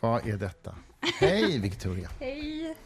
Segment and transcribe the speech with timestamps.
[0.00, 0.74] Vad är detta?
[1.00, 2.08] Hej, Victoria.
[2.20, 2.76] Hej.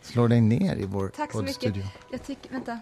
[0.00, 1.54] Slå dig ner i vår Tack så mycket.
[1.54, 1.84] poddstudio.
[2.10, 2.80] Jag tycker, vänta.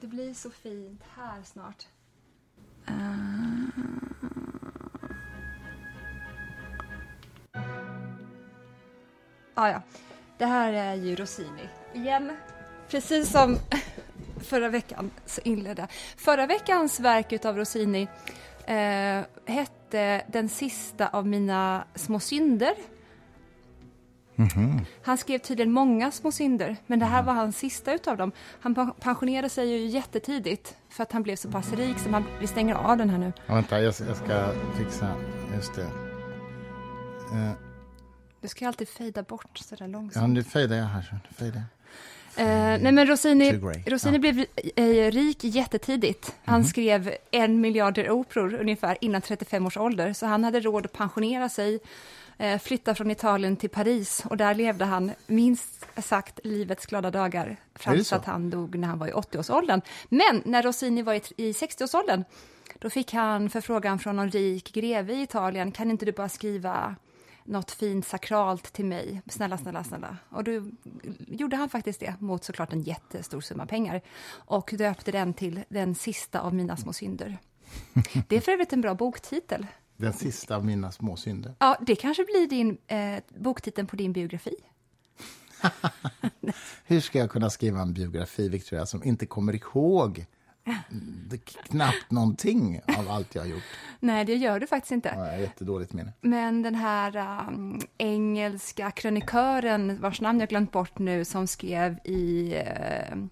[0.00, 1.86] Det blir så fint här snart.
[9.54, 9.82] Ah, ja,
[10.38, 12.36] det här är ju Rossini igen.
[12.88, 13.58] Precis som
[14.40, 18.08] förra veckan så inledde Förra veckans verk av Rossini
[18.66, 22.74] eh, hette Den sista av mina små synder.
[25.02, 28.32] Han skrev tydligen många små synder, men det här var hans sista utav dem.
[28.60, 32.24] Han pen- pensionerade sig ju jättetidigt för att han blev så pass rik som han...
[32.40, 33.32] Vi stänger av den här nu.
[33.46, 35.14] Ja, vänta, jag, jag ska fixa...
[35.54, 35.82] Just det.
[37.32, 37.50] Eh,
[38.40, 40.34] Du ska ju alltid fejda bort sådär ja, långsamt.
[40.34, 41.02] nu fejdar jag här.
[41.28, 41.62] så fejdar.
[42.36, 43.52] Eh, nej men Rossini.
[43.86, 44.18] Rossini Ja.
[44.20, 44.44] blev
[44.76, 46.34] eh, rik jättetidigt.
[46.44, 50.92] Han skrev en miljarder operor ungefär innan 35 års ålder, så han hade råd att
[50.92, 51.80] pensionera sig,
[52.38, 57.56] eh, flytta från Italien till Paris och där levde han minst sagt livets glada dagar
[57.74, 59.80] fram till att han dog när han var i 80-årsåldern.
[60.08, 62.24] Men när Rossini var i, i 60-årsåldern,
[62.78, 66.96] då fick han förfrågan från någon rik greve i Italien, kan inte du bara skriva
[67.44, 70.16] något fint sakralt till mig, snälla, snälla, snälla.
[70.28, 70.62] Och då
[71.28, 75.94] gjorde han faktiskt det mot såklart en jättestor summa pengar och döpte den till Den
[75.94, 77.38] sista av mina små synder.
[78.28, 79.66] Det är för övrigt en bra boktitel.
[79.96, 81.54] Den sista av mina små synder.
[81.58, 84.54] Ja, det kanske blir din eh, boktiteln på din biografi.
[86.84, 90.26] Hur ska jag kunna skriva en biografi, Victoria, som inte kommer ihåg
[91.28, 93.62] det, knappt någonting av allt jag har gjort?
[94.00, 95.14] Nej, det gör du faktiskt inte.
[95.16, 96.12] Ja, jättedåligt minne.
[96.20, 97.16] Men den här
[97.48, 103.26] um, engelska krönikören, vars namn jag glömt bort nu, som skrev i uh,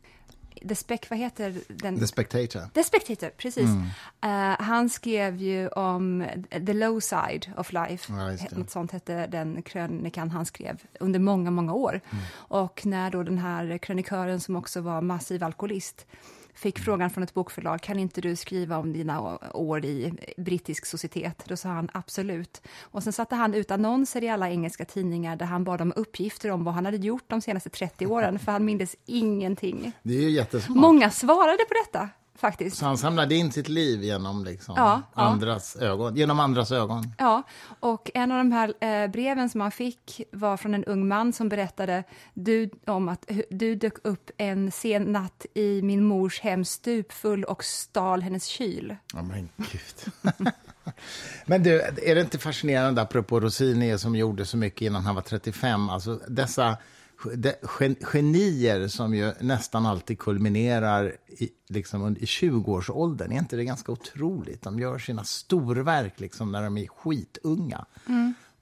[0.69, 1.98] The Spec, vad heter den?
[1.98, 2.61] The Spectator.
[2.75, 3.69] The Spectator, precis.
[3.69, 3.87] Mm.
[4.20, 6.27] Eh, han skrev ju om
[6.67, 8.12] the low side of life.
[8.12, 8.59] Ja.
[8.59, 12.00] Något sånt hette den krönikan han skrev under många, många år.
[12.10, 12.25] Mm.
[12.32, 16.06] Och när då den här krönikören som också var massiv alkoholist
[16.55, 21.44] fick frågan från ett bokförlag, kan inte du skriva om dina år i brittisk societet?
[21.44, 22.62] Då sa han absolut.
[22.81, 26.50] Och sen satte han ut annonser i alla engelska tidningar där han bad om uppgifter
[26.50, 29.93] om vad han hade gjort de senaste 30 åren, för han mindes ingenting.
[30.03, 30.78] Det är jättesmart.
[30.78, 32.09] Många svarade på detta,
[32.41, 32.77] faktiskt.
[32.77, 35.23] Så han samlade in sitt liv genom liksom Ja, ja.
[35.23, 37.12] andras ögon, genom andras ögon.
[37.19, 37.43] Ja,
[37.81, 41.33] och en av de här eh, breven som han fick var från en ung man
[41.33, 46.65] som berättade du, om att du dök upp en sen natt i min mors hem
[46.65, 48.97] stupfull och stal hennes kyl.
[49.12, 50.12] Ja, men gud.
[51.47, 55.23] men du, är det inte fascinerande, apropå Rossini som gjorde så mycket innan han var
[55.23, 56.77] 35, alltså dessa de,
[57.78, 63.92] gen, genier som ju nästan alltid kulminerar i, liksom, i 20-årsåldern, är inte det ganska
[63.92, 64.62] otroligt?
[64.62, 67.84] De gör sina storverk liksom, när de är skitunga.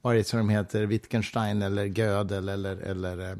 [0.01, 3.37] Vare sig de heter Wittgenstein eller Gödel eller, eller eh,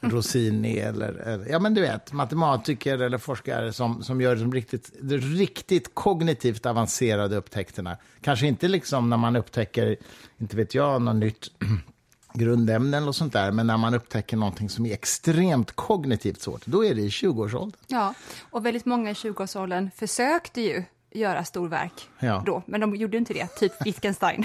[0.00, 4.92] Rossini eller, eller, ja men du vet, matematiker eller forskare som, som gör de riktigt,
[5.00, 7.96] de riktigt kognitivt avancerade upptäckterna.
[8.20, 9.96] Kanske inte liksom när man upptäcker,
[10.38, 11.50] inte vet jag, något nytt
[12.34, 16.84] grundämnen och sånt där, men när man upptäcker någonting som är extremt kognitivt svårt, då
[16.84, 17.80] är det i 20-årsåldern.
[17.86, 18.14] Ja,
[18.50, 22.42] och väldigt många i 20-årsåldern försökte ju göra storverk Ja.
[22.46, 24.44] då, men de gjorde inte det, typ Wittgenstein.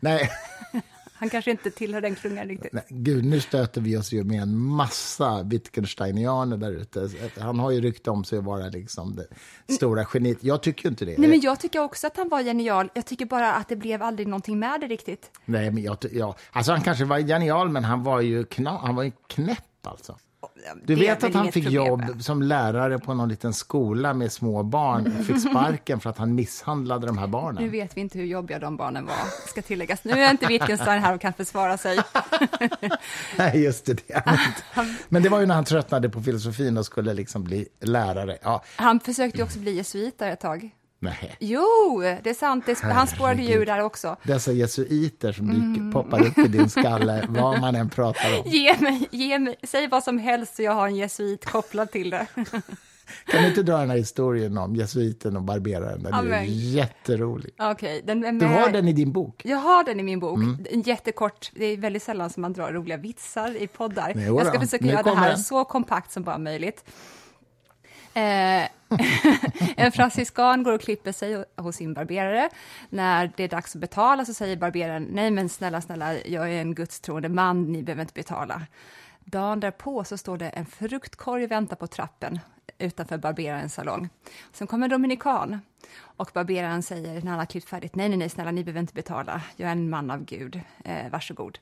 [0.00, 0.30] Nej,
[1.20, 2.72] Han kanske inte tillhör den klungan riktigt.
[2.72, 7.08] nej, gud, nu stöter vi oss ju med en massa Wittgensteinianer där ute.
[7.38, 10.38] Han har ju rykte om sig att vara liksom det stora geniet.
[10.44, 11.18] Jag tycker inte det.
[11.18, 12.90] Nej, men jag tycker också att han var genial.
[12.94, 15.30] Jag tycker bara att det blev aldrig någonting med det riktigt.
[15.44, 18.94] Nej, men jag, ja, alltså han kanske var genial, men han var ju, kna, han
[18.94, 20.16] var ju knäpp alltså.
[20.84, 21.86] Du vet att han fick problem.
[21.86, 26.18] jobb som lärare på någon liten skola med små barn och fick sparken för att
[26.18, 27.70] han misshandlade de här Nu barnen.
[27.70, 30.04] vet vi inte hur jobbiga de barnen var, ska tilläggas.
[30.04, 31.98] Nu är inte Wittgenstein här och kan försvara sig.
[33.38, 34.08] Nej, just det.
[34.08, 34.22] det.
[35.08, 38.38] Men det var ju när han tröttnade på filosofin och skulle liksom bli lärare.
[38.42, 40.70] Ja, Han försökte också bli jesuit ett tag.
[41.00, 41.36] Nej.
[41.40, 42.66] Jo, det är sant.
[42.66, 43.68] Det, han spårade ju ur Herregud.
[43.68, 44.16] där också.
[44.22, 45.72] Dessa jesuiter som Mm.
[45.72, 48.50] dyker, poppar upp i din skalle, vad man än pratar om.
[48.50, 52.10] Ge mig, ge mig, säg vad som helst så jag har en jesuit kopplad till
[52.10, 52.26] det.
[53.26, 56.02] Kan du inte dra den här historien om jesuiten och barberaren?
[56.02, 56.44] Den är Amen.
[56.46, 57.54] ju jätterolig.
[57.58, 58.48] Okej, den är med.
[58.48, 59.42] Du har den i din bok.
[59.44, 60.36] Jag har den i min bok.
[60.38, 60.66] Mm.
[60.70, 61.50] En jättekort.
[61.54, 64.12] Det är väldigt sällan som man drar roliga vitsar i poddar.
[64.16, 65.38] Jag ska försöka nu göra det här den.
[65.38, 66.84] så kompakt som bara möjligt.
[68.14, 68.62] Eh,
[69.76, 72.50] en franciskan går och klipper sig hos sin barberare.
[72.88, 76.60] När det är dags att betala så säger barberaren, nej men snälla, snälla, jag är
[76.60, 78.62] en gudstroende man, ni behöver inte betala.
[79.24, 82.38] Dagen därpå så står det en fruktkorg och väntar på trappen.
[82.78, 84.08] utanför barberarens salong.
[84.52, 85.60] Sen kommer en dominikan
[86.02, 88.94] och barberaren säger när han har klippt färdigt, nej, nej, nej, snälla, ni behöver inte
[88.94, 91.58] betala, jag är en man av Gud, eh, varsågod.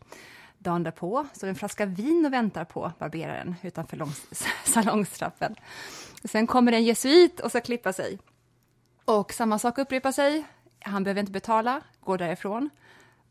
[0.59, 4.09] Dagen därpå står en flaska vin och väntar på barberaren utanför
[4.65, 5.57] salongstrappen.
[6.25, 8.19] Sen kommer en jesuit och ska klippa sig.
[9.05, 10.45] Och samma sak upprepar sig.
[10.81, 12.71] Han behöver inte betala, går därifrån.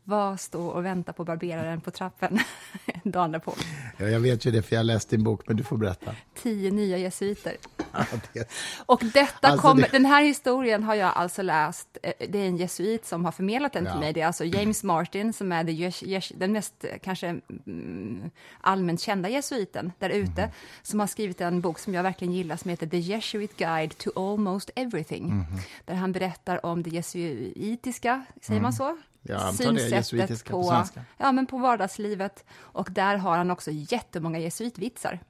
[0.08, 2.38] Vad stå och vänta på barberaren på trappen
[3.02, 3.54] dagen därpå?
[3.96, 6.14] Ja, jag vet ju det, för jag har läst din bok, men du får berätta.
[6.34, 7.56] Tio nya jesuiter.
[7.92, 8.48] Ja, det...
[8.86, 9.88] Och detta alltså kommer, det...
[9.92, 13.72] den här historien har jag alltså läst, eh, det är en jesuit som har förmedlat
[13.72, 13.90] den ja.
[13.90, 18.30] till mig, det är alltså James Martin som är den mest eh, kanske mm,
[18.60, 20.54] allmänt kända jesuiten där ute, mm.
[20.82, 24.10] som har skrivit en bok som jag verkligen gillar som heter The Jesuit Guide to
[24.16, 25.44] Almost Everything, mm.
[25.84, 28.76] där han berättar om det jesuitiska, säger man mm.
[28.76, 28.96] så?
[29.22, 30.84] Jag synsättet på, på,
[31.16, 32.44] ja, men på vardagslivet.
[32.58, 35.20] Och där har han också jättemånga jesuitvitsar.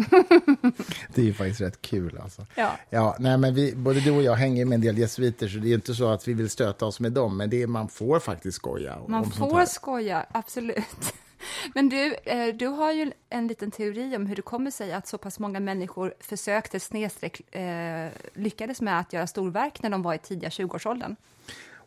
[1.14, 2.18] det är ju faktiskt rätt kul.
[2.22, 2.46] Alltså.
[2.54, 2.70] Ja.
[2.90, 5.68] Ja, nej, men vi, både du och jag hänger med en del jesuiter, så det
[5.68, 8.20] är inte så att vi vill stöta oss med dem, men det är, man får
[8.20, 8.98] faktiskt skoja.
[9.08, 11.14] Man får skoja, absolut.
[11.74, 15.06] Men du, eh, du har ju en liten teori om hur det kommer sig att
[15.06, 20.14] så pass många människor försökte snedstreck eh, lyckades med att göra storverk när de var
[20.14, 21.16] i tidiga 20-årsåldern.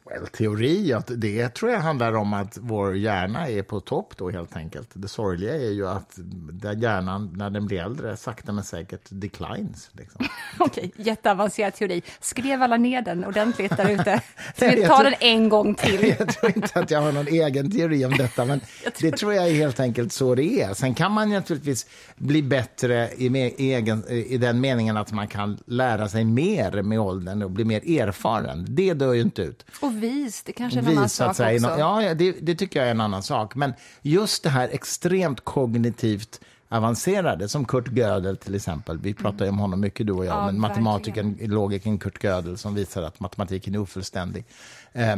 [0.06, 4.30] Well, teori, att det tror jag handlar om att vår hjärna är på topp då
[4.30, 4.90] helt enkelt.
[4.94, 6.14] Det sorgliga är ju att
[6.52, 9.90] där hjärnan, när den blir äldre, sakta men säkert declines.
[9.92, 10.26] Liksom.
[10.60, 12.02] Okej, okay, jätteavancerad teori.
[12.22, 14.22] Skrev alla ner den ordentligt där ute?
[14.56, 16.16] Ska vi ta den en gång till?
[16.20, 19.12] jag tror inte att jag har någon egen teori om detta, men tror...
[19.12, 20.74] det tror jag är helt enkelt så det är.
[20.74, 21.86] Sen kan man naturligtvis
[22.16, 23.28] bli bättre i,
[23.58, 28.00] egen, i den meningen att man kan lära sig mer med åldern och bli mer
[28.00, 28.66] erfaren.
[28.70, 29.66] Det dör ju inte ut.
[29.82, 31.44] Och vis, det kanske är en annan sak också.
[31.44, 33.56] Ja, det, det, tycker jag är en annan sak.
[33.56, 38.98] Men just det här extremt kognitivt avancerade, som Kurt Gödel till exempel.
[38.98, 42.58] Vi pratar ju om honom mycket, du och jag, ja, men matematikern, logikern Kurt Gödel
[42.58, 44.46] som visar att matematiken är ofullständig.
[44.92, 45.16] Eh,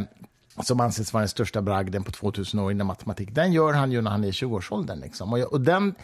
[0.62, 3.28] som anses vara den största bragden på 2000 år inom matematik.
[3.32, 5.00] Den gör han ju när han är i 20-årsåldern.
[5.00, 5.32] Liksom.
[5.32, 5.94] Och, och den,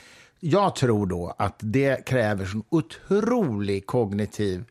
[0.41, 4.65] jag tror då att det kräver sån otrolig kognitiv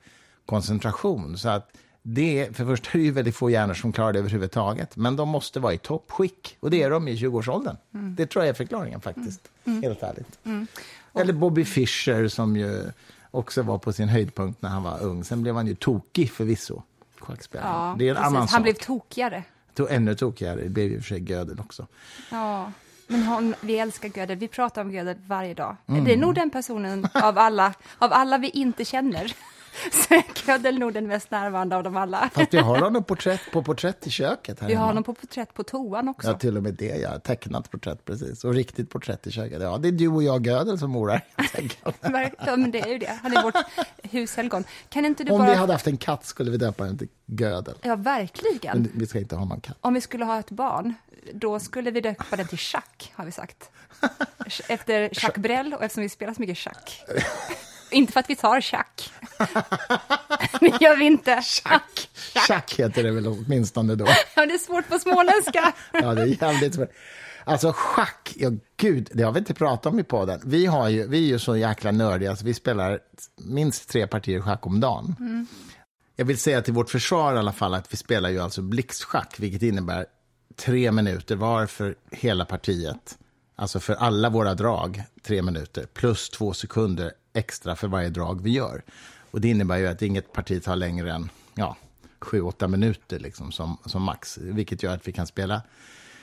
[0.45, 1.37] koncentration.
[1.37, 1.71] Så att
[2.01, 5.29] det, för först är det ju väldigt få hjärnor som klarar det överhuvudtaget, men de
[5.29, 6.57] måste vara i toppskick.
[6.59, 7.77] Och det är de i 20-årsåldern.
[7.93, 8.15] Mm.
[8.15, 9.77] Det tror jag är förklaringen faktiskt, mm.
[9.77, 9.83] mm.
[9.83, 10.39] helt ärligt.
[10.43, 10.67] Mm.
[11.13, 12.91] Eller Bobby Fischer som ju
[13.31, 15.23] också var på sin höjdpunkt när han var ung.
[15.23, 16.81] Sen blev han ju tokig förvisso,
[17.51, 18.27] Ja, det är en precis.
[18.27, 18.53] annan sak.
[18.53, 19.43] Han blev tokigare.
[19.73, 21.87] To ännu tokigare, det blev i och för sig Gödel också.
[22.31, 22.71] Ja.
[23.07, 25.75] Men hon, vi älskar Gödel, vi pratar om Gödel varje dag.
[25.87, 26.03] Mm.
[26.03, 29.33] Det är nog den personen av alla, av alla vi inte känner
[29.91, 32.29] så är Gödel nog den mest närvarande av dem alla.
[32.33, 34.59] Fast vi har honom porträtt, på porträtt i köket.
[34.59, 36.27] Här vi har honom på porträtt på toan också.
[36.27, 36.97] Ja, till och med det.
[36.97, 37.19] Ja.
[37.19, 38.43] Tecknat porträtt, precis.
[38.43, 39.61] Och riktigt porträtt i köket.
[39.61, 41.25] Ja, det är du och jag, Gödel, som morar.
[41.83, 41.93] ja,
[42.57, 43.19] men det är ju det.
[43.23, 43.55] Han är vårt
[44.03, 44.63] hushelgon.
[44.89, 45.49] Kan inte du Om bara...
[45.49, 47.75] vi hade haft en katt skulle vi döpa den till Gödel.
[47.81, 48.81] Ja, verkligen.
[48.81, 49.77] Men vi ska inte ha någon katt.
[49.81, 50.93] Om vi skulle ha ett barn,
[51.33, 53.69] då skulle vi döpa den till Schack, har vi sagt.
[54.67, 57.03] Efter Jacques Brel, och eftersom vi spelar så mycket schack.
[57.91, 59.13] Inte för att vi tar schack.
[60.59, 61.41] det gör vi inte.
[61.41, 62.09] Schack.
[62.47, 64.05] Schack heter det väl åtminstone då.
[64.35, 65.73] ja, det är svårt på småländska.
[65.93, 66.89] ja, det är jävligt svårt.
[67.43, 70.41] Alltså schack, ja gud, det har vi inte pratat om i podden.
[70.45, 72.99] Vi, har ju, vi är ju så jäkla nördiga, så vi spelar
[73.37, 75.15] minst tre partier schack om dagen.
[75.19, 75.47] Mm.
[76.15, 79.35] Jag vill säga till vårt försvar i alla fall att vi spelar ju alltså blixtschack,
[79.37, 80.05] vilket innebär
[80.55, 83.17] tre minuter var för hela partiet.
[83.55, 88.51] Alltså för alla våra drag, tre minuter, plus två sekunder extra för varje drag vi
[88.51, 88.83] gör.
[89.31, 91.75] Och Det innebär ju att inget parti tar längre än ja,
[92.19, 95.61] sju, åtta minuter liksom, som, som max, vilket gör att vi kan spela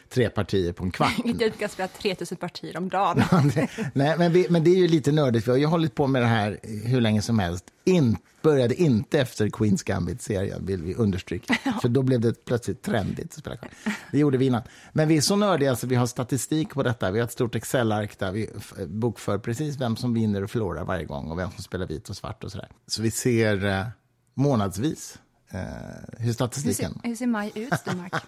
[0.09, 1.19] tre partier på en kvart.
[1.25, 3.23] Inte ska spela 3000 partier om dagen.
[3.95, 5.49] Nej, men, vi, men det är ju lite nördigt.
[5.49, 7.65] Vi har hållit på med det här hur länge som helst.
[7.85, 11.55] In, började inte efter Queens Gambit-serien, vill vi understryka.
[11.83, 13.71] För då blev det plötsligt trendigt att spela kvar.
[14.12, 14.62] Det gjorde vi innan.
[14.93, 17.11] Men vi är så nördiga så vi har statistik på detta.
[17.11, 18.50] Vi har ett stort Excel-ark där vi
[18.87, 22.17] bokför precis vem som vinner och förlorar varje gång och vem som spelar vit och
[22.17, 22.69] svart och sådär.
[22.87, 23.87] Så vi ser eh,
[24.35, 25.19] månadsvis
[25.50, 25.61] eh,
[26.19, 26.93] hur statistiken...
[26.95, 28.12] Hur ser, hur ser maj ut, Stenmark?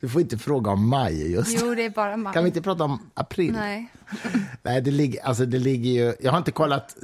[0.00, 1.60] Du får inte fråga om maj just.
[1.62, 2.32] Jo, det är bara maj.
[2.32, 3.52] Kan vi inte prata om april?
[3.52, 3.92] Nej.
[4.62, 6.14] Nej, det ligger, alltså det ligger ju...
[6.20, 6.96] Jag har inte kollat.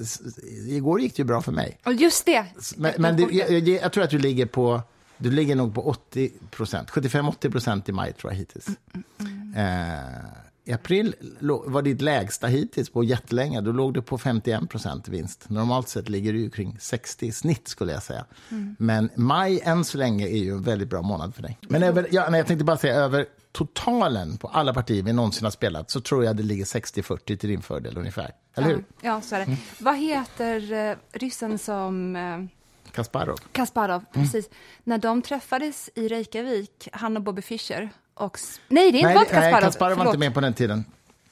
[0.69, 1.79] Igår gick det ju bra för mig.
[1.85, 2.47] Och just det.
[2.77, 4.83] Men, men du, jag, jag, jag, tror att du ligger på...
[5.17, 6.91] Du ligger nog på 80 procent.
[6.91, 8.67] 75-80 procent i maj, tror jag, hittills.
[8.69, 9.55] Mm, mm, mm.
[9.55, 13.61] Eh, I april var ditt lägsta hittills på jättelänge.
[13.61, 15.51] Då låg du på 51 procent vinst.
[15.51, 18.25] Normalt sett ligger du kring 60 snitt skulle jag säga.
[18.51, 18.77] Mm.
[18.79, 21.59] Men maj än så länge är ju en väldigt bra månad för dig.
[21.61, 25.45] Men över, ja, nej, jag tänkte bara säga över totalen på alla partier vi någonsin
[25.45, 28.31] har spelat så tror jag det ligger 60-40 till din fördel ungefär.
[28.55, 28.85] Eller hur?
[29.01, 29.45] Ja, så är det.
[29.45, 29.59] Mm.
[29.79, 32.17] Vad heter uh, ryssen som...
[32.17, 32.45] Uh...
[32.93, 33.37] Kasparov.
[33.53, 34.27] Kasparov, mm.
[34.27, 34.51] precis.
[34.85, 38.39] När de träffades i Reykjavik, han och Bobby Fischer, och...
[38.69, 39.53] Nej, det nej, var inte Kasparov.
[39.53, 40.85] Nej, Kasparov var inte med på den tiden.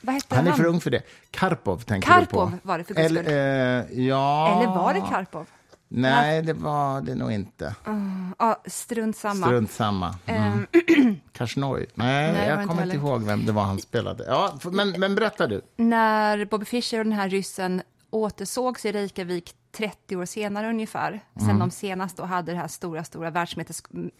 [0.06, 0.46] Hette han?
[0.46, 1.02] är för ung för det.
[1.30, 2.68] Karpov tänker Karpov du på.
[2.68, 4.56] var det för Eller, eh, ja...
[4.56, 5.46] Eller var det Karpov?
[5.94, 7.74] Nej, det var det nog inte.
[7.88, 9.46] Uh, ah, strunt samma.
[9.46, 10.14] Strunt samma.
[10.26, 10.66] Mm.
[11.32, 11.86] Kashnoi.
[11.94, 14.24] Nej, Nej, jag kommer inte ihåg vem det var han spelade.
[14.26, 15.60] Ja, men, men berätta du.
[15.76, 21.44] När Bobby Fischer och den här ryssen återsågs i Reykjavik 30 år senare ungefär, sen
[21.44, 21.58] mm.
[21.58, 23.46] de senast då hade det här stora, stora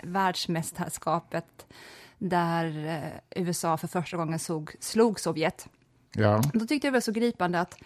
[0.03, 1.67] världsmästerskapet
[2.29, 5.69] där eh, USA för första gången såg, slog Sovjet.
[6.15, 6.43] Ja.
[6.53, 7.79] Då tyckte jag det var så gripande att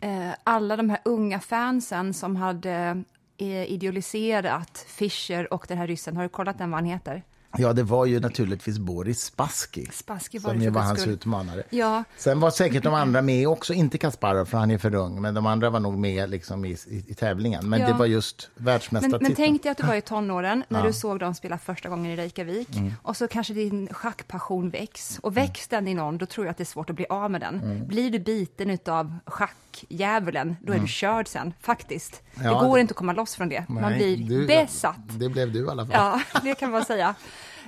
[0.00, 3.04] eh, alla de här unga fansen som hade
[3.36, 7.22] eh, idealiserat Fischer och den här ryssen, har du kollat den vad han heter?
[7.58, 11.12] Ja, det var ju naturligtvis Boris Spassky, Spassky som ju var hans skull.
[11.12, 11.62] utmanare.
[11.70, 12.04] Ja.
[12.16, 15.34] Sen var säkert de andra med också, inte Kasparov för han är för ung, men
[15.34, 17.68] de andra var nog med liksom i, i, i tävlingen.
[17.68, 17.86] Men ja.
[17.86, 19.22] det var just världsmästartiteln.
[19.22, 20.86] Men, men tänk dig att du var i tonåren när ja.
[20.86, 22.92] du såg dem spela första gången i Reykjavik mm.
[23.02, 25.18] och så kanske din schackpassion väcks.
[25.22, 27.30] Och väcks den i någon, då tror jag att det är svårt att bli av
[27.30, 27.60] med den.
[27.60, 27.86] Mm.
[27.86, 30.86] Blir du biten av schackdjävulen, då är mm.
[30.86, 32.22] du körd sen, faktiskt.
[32.42, 33.64] Ja, det går inte att komma loss från det.
[33.68, 35.18] Man blir du, besatt.
[35.18, 36.20] Det blev du i alla fall.
[36.32, 37.14] Ja, det kan man säga.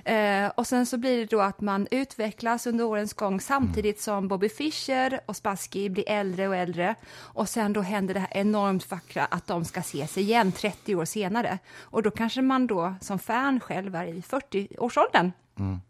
[0.06, 4.28] Eh, och sen så blir det då att man utvecklas under årens gång samtidigt som
[4.28, 6.94] Bobby Fischer och Spassky blir äldre och äldre.
[7.16, 11.04] Och sen då händer det här enormt vackra att de ska ses igen 30 år
[11.04, 11.58] senare.
[11.78, 15.32] Och då kanske man då som fan själv är i 40-årsåldern.
[15.58, 15.80] Mm.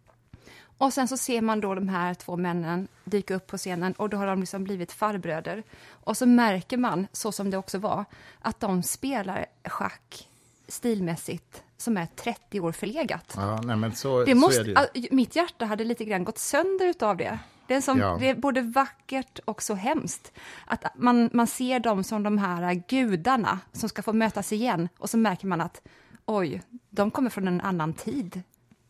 [0.78, 4.08] Och sen så ser man då de här två männen dyka upp på scenen och
[4.08, 5.62] då har de liksom blivit farbröder.
[5.90, 8.04] Och så märker man, så som det också var,
[8.40, 10.28] att de spelar schack
[10.68, 13.34] stilmässigt som är 30 år förlegat.
[13.36, 17.16] Ja, nej, men så, det måste, det Mitt hjärta hade lite grann gått sönder av
[17.16, 17.38] det.
[17.66, 18.16] Det är, som, ja.
[18.20, 20.32] det är både vackert och så hemskt.
[20.66, 25.10] Att man, man ser dem som de här gudarna som ska få mötas igen och
[25.10, 25.82] så märker man att
[26.26, 28.42] oj, de kommer från en annan tid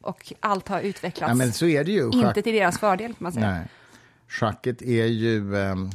[0.07, 1.29] och allt har utvecklats.
[1.29, 2.11] Ja, men så är det ju.
[2.11, 3.51] Inte till deras fördel, kan man säga.
[3.51, 3.67] Nej.
[4.29, 5.55] Schacket är ju...
[5.55, 5.91] Um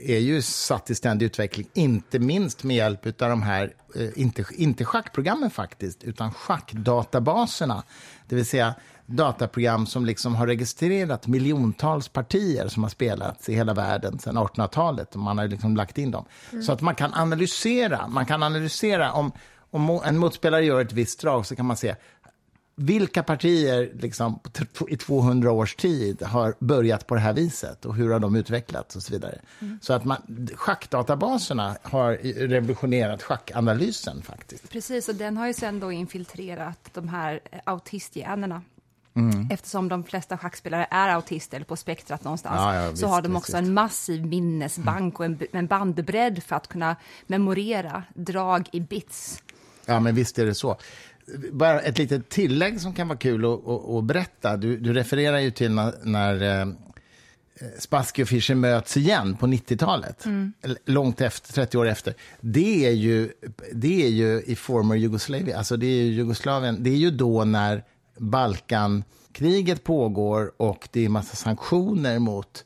[0.00, 4.44] är ju satt i ständig utveckling, inte minst med hjälp av de här, eh, inte,
[4.52, 7.82] inte schackprogrammen faktiskt, utan schackdatabaserna.
[8.28, 8.74] Det vill säga
[9.06, 15.14] dataprogram som liksom har registrerat miljontals partier som har spelats i hela världen sedan 1800-talet.
[15.14, 16.24] Man har liksom lagt in dem.
[16.52, 16.62] Mm.
[16.62, 18.08] Så att man kan analysera.
[18.08, 19.32] Man kan analysera om,
[19.70, 21.94] om en motspelare gör ett visst drag så kan man se
[22.74, 24.40] vilka partier liksom,
[24.88, 28.96] i 200 års tid har börjat på det här viset och hur har de utvecklats
[28.96, 29.38] och så vidare.
[29.60, 29.78] Mm.
[29.82, 32.12] Så att man, schackdatabaserna har
[32.48, 34.70] revolutionerat schackanalysen faktiskt.
[34.70, 38.62] Precis, och den har ju sen då infiltrerat de här autistgenerna.
[39.14, 39.48] Mm.
[39.50, 43.22] Eftersom de flesta schackspelare är autister eller på spektrat någonstans, ja, ja, visst, så har
[43.22, 43.68] de också visst.
[43.68, 49.42] en massiv minnesbank och en, en bandbredd för att kunna memorera drag i bits.
[49.86, 50.76] Ja, men visst är det så
[51.52, 54.56] bara ett litet tillägg som kan vara kul att, att, att berätta.
[54.56, 56.66] Du, du, refererar ju till när, när eh,
[57.78, 60.52] Spassky och Fischer möts igen på 90-talet, mm.
[60.84, 62.14] långt efter, 30 år efter.
[62.40, 63.32] Det är ju,
[63.72, 67.44] det är ju i former Jugoslavia, alltså det är ju Jugoslavien, det är ju då
[67.44, 67.84] när
[68.18, 72.64] Balkankriget pågår och det är massa sanktioner mot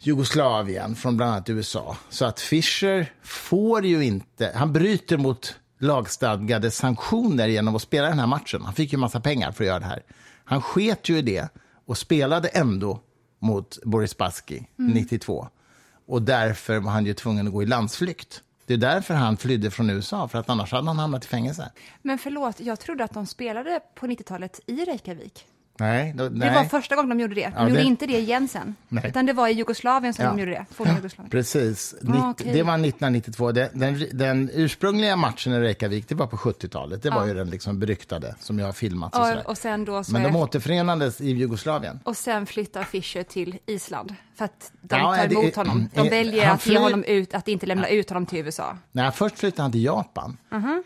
[0.00, 1.96] Jugoslavien från bland annat USA.
[2.08, 8.18] Så att Fischer får ju inte, han bryter mot lagstadgade sanktioner genom att spela den
[8.18, 8.62] här matchen.
[8.64, 10.02] Han fick ju massa pengar för att göra det här.
[10.44, 11.48] Han sket ju i det
[11.86, 13.00] och spelade ändå
[13.38, 14.92] mot Boris Baski mm.
[14.92, 15.48] 92.
[16.06, 18.42] Och därför var han ju tvungen att gå i landsflykt.
[18.66, 21.72] Det är därför han flydde från USA, för att annars hade han hamnat i fängelse.
[22.02, 25.46] Men förlåt, jag trodde att de spelade på 90-talet i Reykjavik.
[25.82, 26.48] Nej, då, nej.
[26.48, 27.46] Det var första gången de gjorde det.
[27.46, 27.86] De ja, gjorde det...
[27.86, 28.74] inte det igen sen.
[28.88, 29.04] Nej.
[29.08, 30.30] Utan det var i Jugoslavien som ja.
[30.30, 30.64] de gjorde det.
[30.78, 31.30] Ja, Jugoslavien.
[31.30, 31.94] Precis.
[32.08, 32.52] Ah, okay.
[32.52, 33.52] Det var 1992.
[33.52, 37.02] Den, den, den, ursprungliga matchen i Reykjavik det var på 70-talet.
[37.02, 39.16] Det var ju den liksom beryktade som jag har filmat.
[39.16, 42.00] Och, och sen då Men de återförenades i Jugoslavien.
[42.04, 44.14] Och sen flyttar Fischer till Island.
[44.34, 45.88] För att de tar emot det, honom.
[45.94, 48.76] De väljer att, ge honom ut, att inte lämna ut honom till USA.
[48.92, 50.36] Nej, först flyttade han till Japan.
[50.52, 50.82] Uh -huh.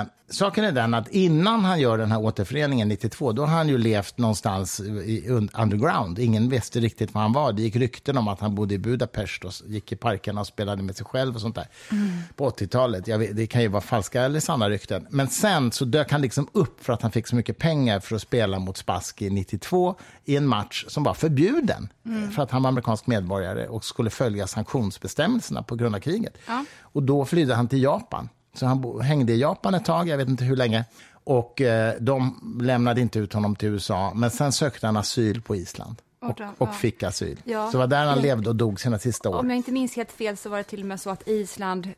[0.00, 3.68] Eh, saken är den att innan han gör den här återföreningen 92, då har han
[3.68, 6.18] ju levt någonstans i underground.
[6.18, 7.52] Ingen visste riktigt var han var.
[7.52, 10.82] Det gick rykten om att han bodde i Budapest och gick i parkerna och spelade
[10.82, 11.68] med sig själv och sånt där.
[11.90, 12.08] Mm.
[12.36, 13.04] På 80-talet.
[13.36, 15.06] Det kan ju vara falska eller sanna rykten.
[15.10, 18.16] Men sen så dök han liksom upp för att han fick så mycket pengar för
[18.16, 19.94] att spela mot Spassky 92
[20.24, 21.88] i en match som var förbjuden.
[22.06, 22.30] Mm.
[22.30, 26.34] För att han var amerikansk medborgare och skulle följa sanktionsbestämmelserna på grund av kriget.
[26.46, 26.64] Ja.
[26.80, 28.28] Och då flydde han till Japan.
[28.58, 30.84] Så han hängde i Japan ett tag, jag vet inte hur länge.
[31.24, 35.56] Och eh, de lämnade inte ut honom till USA, men sen sökte han asyl på
[35.56, 36.02] Island.
[36.20, 37.40] Och, och, fick asyl.
[37.44, 37.66] Ja.
[37.66, 39.38] Så det var där han levde och dog sina sista år.
[39.38, 41.88] Om jag inte minns helt fel så var det till och med så att Island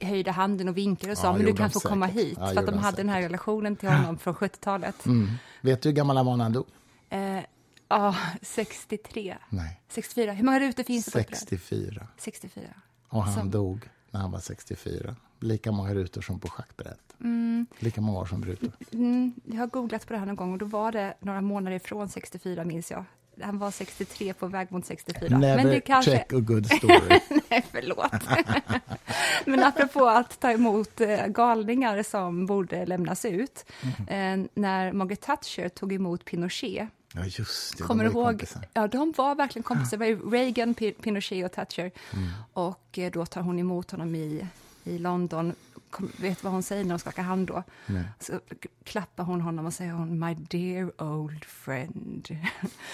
[0.00, 1.90] höjde handen och vinkade och sa ja, men du kan få säkert.
[1.90, 2.38] komma hit.
[2.40, 2.96] Ja, för att de hade säkert.
[2.96, 5.06] den här relationen till honom från 70-talet.
[5.06, 5.30] Mm.
[5.60, 6.66] Vet du hur gammal han var när han dog?
[7.10, 7.40] Eh,
[7.88, 9.36] ja, 63.
[9.48, 9.80] Nej.
[9.88, 10.32] 64.
[10.32, 12.06] Hur många rutor finns det 64.
[12.18, 12.64] 64.
[13.08, 13.58] Och han så.
[13.58, 17.00] dog när han var 64 lika många rutor som på schackbrädet.
[17.20, 17.66] Mm.
[17.78, 18.72] Lika många år som rutor.
[18.92, 21.76] Mm, jag har googlat på det här någon gång och då var det några månader
[21.76, 23.04] ifrån 64 minns jag.
[23.42, 25.38] Han var 63 på väg mot 64.
[25.38, 26.10] Never Men det kanske...
[26.10, 27.20] check a good story.
[27.50, 28.12] Nej, förlåt.
[29.46, 33.64] Men apropå att ta emot eh, galningar som borde lämnas ut.
[34.08, 34.48] Mm.
[34.54, 37.82] När Margaret Thatcher tog emot Pinochet Ja, just det.
[37.82, 38.26] Kommer de ihåg?
[38.26, 38.66] Kompisar.
[38.72, 39.96] Ja, de var verkligen kompisar.
[39.96, 41.90] Det var Reagan, Pinochet och Thatcher.
[42.12, 42.28] Mm.
[42.52, 44.46] Och eh, då tar hon emot honom i
[44.84, 45.54] i London,
[45.90, 47.62] kom, vet vad hon säger när de skakar hand då?
[47.86, 48.04] Nej.
[48.18, 48.40] Så
[48.84, 52.28] klappar hon honom och säger hon my dear old friend.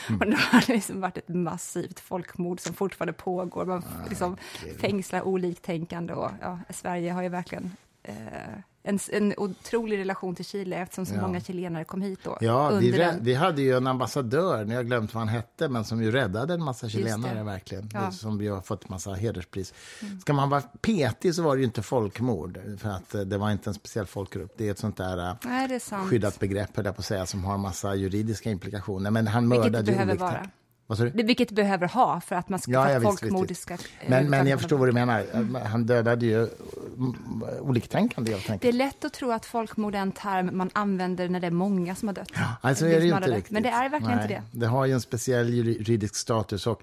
[0.08, 0.20] Mm.
[0.20, 3.64] och då har det liksom varit ett massivt folkmord som fortfarande pågår.
[3.64, 4.74] Man ah, liksom okay.
[4.74, 8.14] fängslar oliktänkande och ja, Sverige har ju verkligen eh,
[8.86, 11.20] en, en otrolig relation till Chile eftersom så ja.
[11.20, 12.38] många chilenare kom hit då.
[12.40, 13.24] Ja, vi, den...
[13.24, 16.10] vi, hade ju en ambassadör, nu har jag glömt vad han hette, men som ju
[16.10, 17.90] räddade en massa chilenare verkligen.
[17.92, 18.10] Ja.
[18.10, 19.74] Som vi har fått massa hederspris.
[20.02, 20.20] Mm.
[20.20, 23.50] Ska man vara petig så var det ju inte folkmord, för att eh, det var
[23.50, 24.54] inte en speciell folkgrupp.
[24.56, 27.44] Det är ett sånt där eh, Nej, skyddat begrepp, höll jag på att säga, som
[27.44, 29.10] har massa juridiska implikationer.
[29.10, 30.46] Men han mördade ju vara.
[30.88, 33.76] Det, vilket behöver ha för att man ska, ja, ja, folkmord ska...
[34.08, 35.24] Men, men jag förstår vad du menar.
[35.64, 38.62] Han dödade ju mm, oliktänkande helt enkelt.
[38.62, 41.50] Det är lätt att tro att folkmord är en term man använder när det är
[41.50, 42.30] många som har dött.
[42.34, 43.50] Ja, alltså är det ju inte riktigt.
[43.50, 44.58] Men det är verkligen Nej, inte det.
[44.58, 46.82] Det har ju en speciell juridisk status och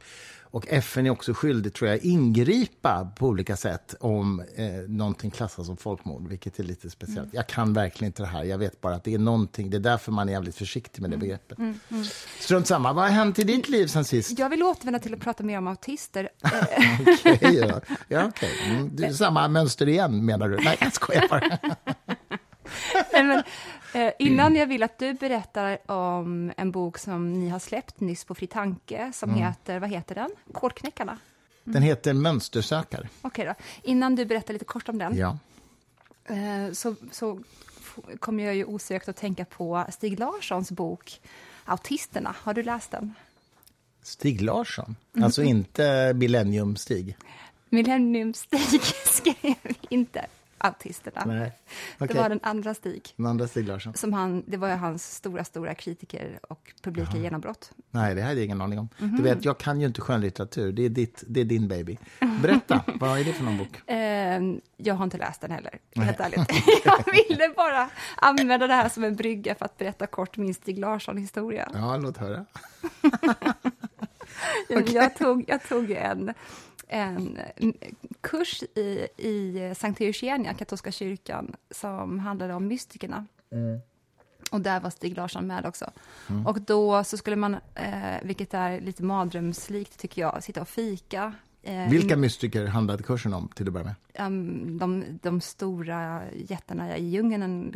[0.53, 5.65] och FN är också skyldig, tror jag, ingripa på olika sätt om eh, någonting klassas
[5.65, 7.17] som folkmord, vilket är lite speciellt.
[7.19, 7.31] Mm.
[7.36, 8.43] Jag kan verkligen inte det här.
[8.43, 9.69] Jag vet bara att det är någonting.
[9.69, 11.19] Det är därför man är jävligt försiktig med det mm.
[11.19, 11.57] begreppet.
[11.57, 11.79] Mm.
[11.89, 12.03] Mm.
[12.39, 12.93] Strunt samma.
[12.93, 14.39] Vad har hänt i ditt liv sen sist?
[14.39, 16.29] Jag vill återvända till att prata mer om autister.
[17.25, 17.81] okay, ja.
[18.07, 18.50] ja okay.
[18.69, 19.13] mm.
[19.13, 20.55] Samma mönster igen, menar du?
[20.55, 21.39] Nej, jag skojar bara.
[23.13, 23.43] Nej, men,
[23.93, 28.25] Eh, innan jag vill att du berättar om en bok som ni har släppt nyss
[28.25, 29.43] på Fri Tanke, som mm.
[29.43, 30.29] heter, vad heter den?
[30.51, 31.12] Kodknäckarna?
[31.12, 31.73] Mm.
[31.73, 33.10] Den heter Mönstersökare.
[33.21, 33.89] Okej okay då.
[33.89, 35.38] Innan du berättar lite kort om den, ja.
[36.25, 37.39] eh, så, så
[38.19, 41.21] kommer jag ju osökt att tänka på Stig Larssons bok
[41.65, 42.36] Autisterna.
[42.39, 43.13] Har du läst den?
[44.01, 44.95] Stig Larsson?
[45.13, 45.23] Mm.
[45.23, 47.15] Alltså inte Millennium-Stig?
[47.69, 50.25] Millennium-Stig skrev inte
[50.63, 51.23] autisterna.
[51.26, 51.52] Nej.
[51.95, 52.08] Okay.
[52.08, 53.13] Det var den andra Stig.
[53.15, 53.93] Den andra Stig Larsson.
[53.93, 57.23] Som han, det var hans stora, stora kritiker och publika Jaha.
[57.23, 57.71] genombrott.
[57.91, 58.89] Nej, det hade jag ingen aning om.
[58.99, 59.17] Mm -hmm.
[59.17, 60.71] Du vet, jag kan ju inte skönlitteratur.
[60.71, 61.97] Det är, ditt, det är din baby.
[62.41, 63.82] Berätta, vad är det för någon bok?
[63.91, 66.39] Uh, jag har inte läst den heller, helt ärligt.
[66.86, 70.80] jag ville bara använda det här som en brygga för att berätta kort min Stig
[70.80, 71.69] Larsson-historia.
[71.73, 72.45] Ja, låt höra.
[74.69, 74.93] okay.
[74.93, 76.34] jag, tog, jag tog en
[76.93, 77.38] en
[78.21, 83.25] kurs i, i Sankt Eugenia, katolska kyrkan, som handlade om mystikerna.
[83.51, 83.79] Mm.
[84.51, 85.91] Och där var Stig Larsson med också.
[86.29, 86.47] Mm.
[86.47, 91.34] Och då så skulle man, eh, vilket är lite mardrömslikt tycker jag, sitta och fika
[91.65, 93.95] Eh, Vilka mystiker handlade kursen om till att börja med?
[94.28, 97.76] Um, de, de, stora jättarna i djungeln,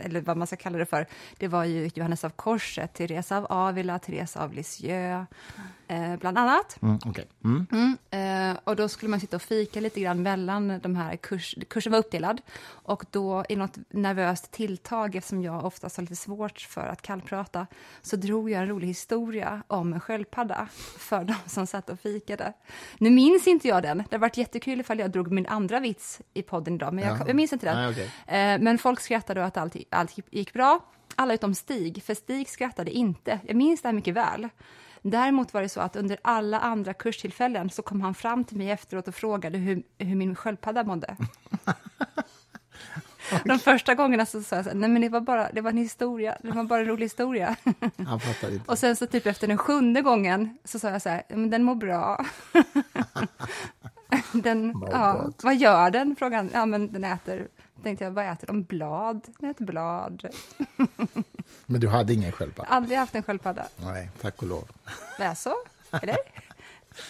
[0.00, 1.06] eller vad man ska kalla det för,
[1.38, 5.26] det var ju Johannes av Korset, Teresa av Avila, Teresa av Lisieux,
[5.88, 6.82] eh, bland annat.
[6.82, 7.24] Mm, okay.
[7.44, 7.66] mm.
[7.72, 7.96] Mm,
[8.50, 11.92] eh, och då skulle man sitta och fika lite grann mellan de här, kurs, kursen
[11.92, 16.86] var uppdelad, och då i något nervöst tilltag, eftersom jag oftast har lite svårt för
[16.86, 17.66] att kallprata,
[18.02, 22.52] så drog jag en rolig historia om en sköldpadda för de som satt och fikade.
[23.06, 23.98] Nu minns inte jag den.
[23.98, 27.28] Det hade varit jättekul ifall jag drog min andra vits i podden idag, men jag,
[27.28, 27.76] jag minns inte den.
[27.76, 28.04] Nej, okay.
[28.38, 30.80] eh, men folk skrattade och att allt, allt gick bra.
[31.16, 33.40] Alla utom Stig, för Stig skrattade inte.
[33.46, 34.48] Jag minns det här mycket väl.
[35.02, 38.70] Däremot var det så att under alla andra kurstillfällen så kom han fram till mig
[38.70, 41.16] efteråt och frågade hur, hur min sköldpadda mådde.
[43.44, 46.36] De första gångerna så sa jag nej men det var bara det var en historia,
[46.42, 47.56] det var bara en rolig historia.
[48.06, 48.70] Han fattar inte.
[48.70, 51.62] Och sen så typ efter den sjunde gången så sa jag så här, men den
[51.62, 52.26] mår bra.
[54.32, 56.16] den, ja, vad gör den?
[56.18, 56.50] Frågan.
[56.52, 57.48] Ja, men den äter
[57.82, 58.62] tänkte jag, vad äter de?
[58.62, 59.20] Blad?
[59.42, 60.22] Ett blad.
[61.66, 62.68] Men du hade ingen sköldpadda?
[62.68, 63.66] Aldrig haft en sköldpadda.
[63.76, 64.64] Nej, tack och lov.
[65.18, 65.54] Jaså?
[65.90, 66.16] Eller?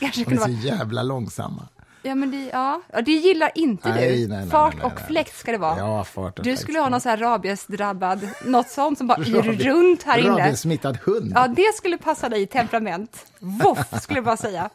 [0.01, 1.69] Kanske De är så jävla långsamma.
[2.07, 2.81] Ja, men det, ja.
[2.93, 4.29] ja, det gillar inte Nej, du.
[4.29, 5.79] nej, nej, fart och fläkt ska det vara.
[5.79, 9.21] Ja, fart och du fläkt skulle ha någon så här rabiesdrabbad, något sånt som bara
[9.27, 10.31] yr runt här inne.
[10.31, 11.33] Rabiessmittad hund.
[11.35, 13.27] Ja, det skulle passa dig i temperament.
[13.39, 14.71] Voff, skulle jag bara säga.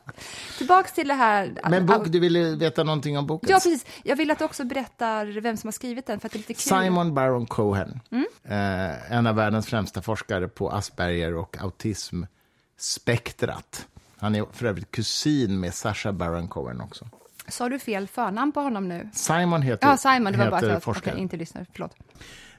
[0.58, 1.54] Tillbaks till det här.
[1.70, 3.50] Men bok, du ville veta någonting om boken?
[3.50, 3.86] Ja, precis.
[4.04, 6.40] Jag vill att du också berättar vem som har skrivit den, för att det är
[6.40, 6.62] lite kul.
[6.84, 8.26] Simon Baron Cohen, Mm.
[8.44, 13.86] eh, en av världens främsta forskare på Asperger och autismspektrat.
[14.18, 17.08] Han är för övrigt kusin med Sasha Baron Cohen också.
[17.48, 19.10] Sa du fel förnamn på honom nu?
[19.14, 21.66] Simon heter, Ja, Simon, det var bara att forskaren, okej, inte lyssnar.
[21.72, 21.96] Förlåt.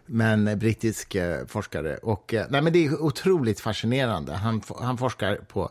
[0.07, 1.97] men eh, brittisk eh, forskare.
[1.97, 4.33] Och, eh, nej, men det är otroligt fascinerande.
[4.33, 5.71] Han, han forskar på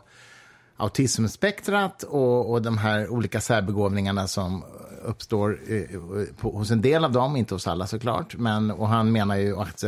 [0.76, 4.64] autismspektrat och, och de här olika särbegåvningarna som
[5.04, 5.98] uppstår eh,
[6.40, 8.36] på, hos en del av dem, inte hos alla såklart.
[8.36, 9.84] Men, och han menar ju att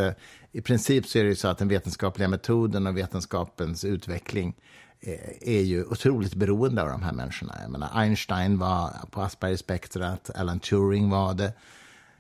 [0.55, 4.55] i princip så är det ju så att den vetenskapliga metoden och vetenskapens utveckling
[5.01, 7.55] eh, är ju otroligt beroende av de här människorna.
[7.63, 11.53] Jag menar, Einstein var på Asperger-spektrat, Alan Turing var det.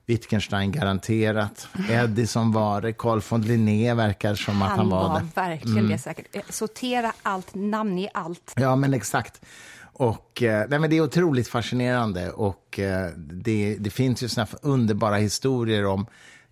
[0.07, 1.69] Wittgenstein garanterat.
[1.91, 2.93] Edison var det.
[2.93, 5.17] Carl von Linné verkar som att han, var, det.
[5.17, 5.29] Mm.
[5.35, 6.37] verkligen det säkert.
[6.37, 8.53] Eh, Sortera allt, namnge allt.
[8.57, 9.45] Ja, men exakt.
[9.83, 12.81] Och, eh, nej, men det är otroligt fascinerande och
[13.17, 16.07] det, det finns ju såna här underbara historier om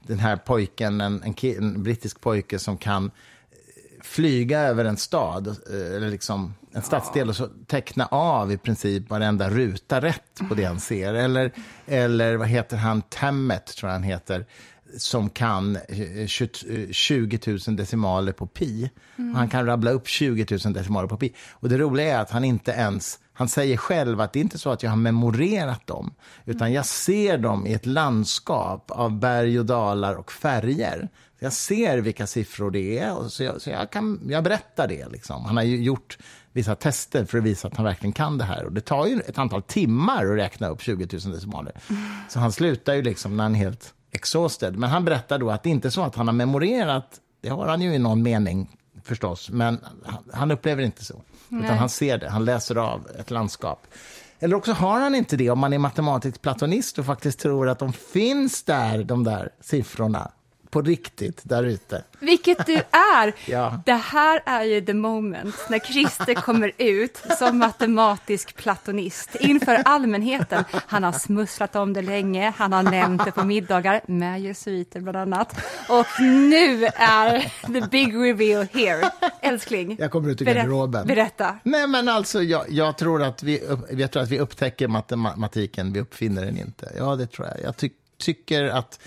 [0.07, 3.11] den här pojken, en, en, en brittisk pojke som kan eh,
[4.03, 9.11] flyga över en stad, eh, eller liksom en stadsdel och så teckna av i princip
[9.11, 11.15] varenda ruta rätt på det han ser.
[11.15, 11.53] Eller,
[11.87, 14.47] eller vad heter han, Temmet tror jag han heter,
[14.97, 16.27] som kan eh,
[16.91, 18.91] 20 000 decimaler på pi.
[19.17, 19.35] Mm.
[19.35, 21.35] han kan rabbla upp 20 000 decimaler på pi.
[21.51, 24.59] Och det roliga är att han inte ens, han säger själv att det är inte
[24.59, 29.59] så att jag har memorerat dem, utan jag ser dem i ett landskap av berg
[29.59, 31.09] och dalar och färger.
[31.39, 35.09] Jag ser vilka siffror det är, och så jag, så jag, kan, jag berättar det.
[35.09, 35.45] Liksom.
[35.45, 36.19] Han har ju gjort
[36.53, 38.65] vissa tester för att visa att han verkligen kan det här.
[38.65, 41.73] Och Det tar ju ett antal timmar att räkna upp 20 000 decimaler.
[42.29, 44.77] Så han slutar ju liksom när han är helt exhausted.
[44.77, 47.67] Men han berättar då att det inte är så att han har memorerat, det har
[47.67, 51.23] han ju i någon mening förstås, men han, han upplever inte så.
[51.53, 53.87] Utan han ser det, han läser av ett landskap.
[54.41, 57.79] Eller också har han inte det om man är matematisk platonist och faktiskt tror att
[57.79, 60.31] de finns där, de där siffrorna,
[60.71, 62.03] på riktigt, där ute.
[62.19, 63.35] Vilket du är!
[63.47, 63.83] Ja.
[63.87, 70.65] Det här är ju the moment när Christer kommer ut som matematisk platonist inför allmänheten.
[70.87, 75.17] Han har smusslat om det länge, han har nämnt det på middagar med jesuiter bland
[75.17, 75.61] annat.
[75.89, 77.41] Och nu är
[77.73, 79.11] the big reveal here.
[79.43, 81.07] Älskling, Jag kommer ut i garderoben.
[81.07, 81.59] berätta.
[81.63, 86.01] Nej, men alltså, jag, jag, tror att vi, jag tror att vi upptäcker matematiken, vi
[86.01, 86.93] uppfinner den inte.
[86.99, 87.57] Ja, det tror jag.
[87.63, 89.01] Jag ty, tycker att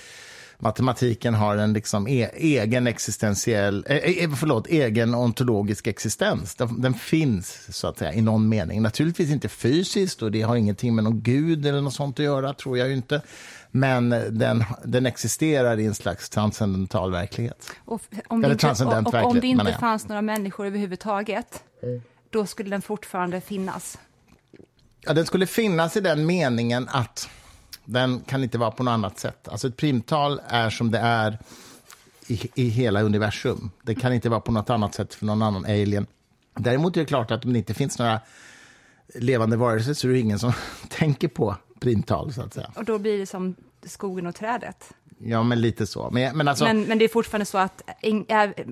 [0.59, 6.55] matematiken har en liksom e, egen existentiell, eh, förlåt, egen ontologisk existens.
[6.55, 8.81] Den, den finns, så att säga, i någon mening.
[8.81, 12.53] Naturligtvis inte fysiskt, och det har ingenting med någon gud eller något sånt att göra,
[12.53, 13.21] tror jag inte.
[13.75, 17.71] Men den, den existerar i en slags transcendental verklighet.
[17.85, 21.63] Och om Eller det inte, transcendent och, och om det inte fanns några människor överhuvudtaget,
[22.29, 23.97] då skulle den fortfarande finnas.
[25.01, 27.29] Ja, den skulle finnas i den meningen att
[27.85, 29.47] den kan inte vara på något annat sätt.
[29.47, 31.39] Alltså ett primtal är som det är
[32.27, 33.71] i, i hela universum.
[33.83, 36.07] Det kan inte vara på något annat sätt för någon annan alien.
[36.53, 38.19] Däremot är det klart att om det inte finns några
[39.15, 40.53] levande varelser så är det ingen som
[40.89, 42.71] tänker på primtal, så att säga.
[42.75, 44.93] Och då blir det som skogen och trädet.
[45.17, 46.09] Ja, men lite så.
[46.11, 46.65] Men, men alltså...
[46.65, 47.81] Men, men det är fortfarande så att,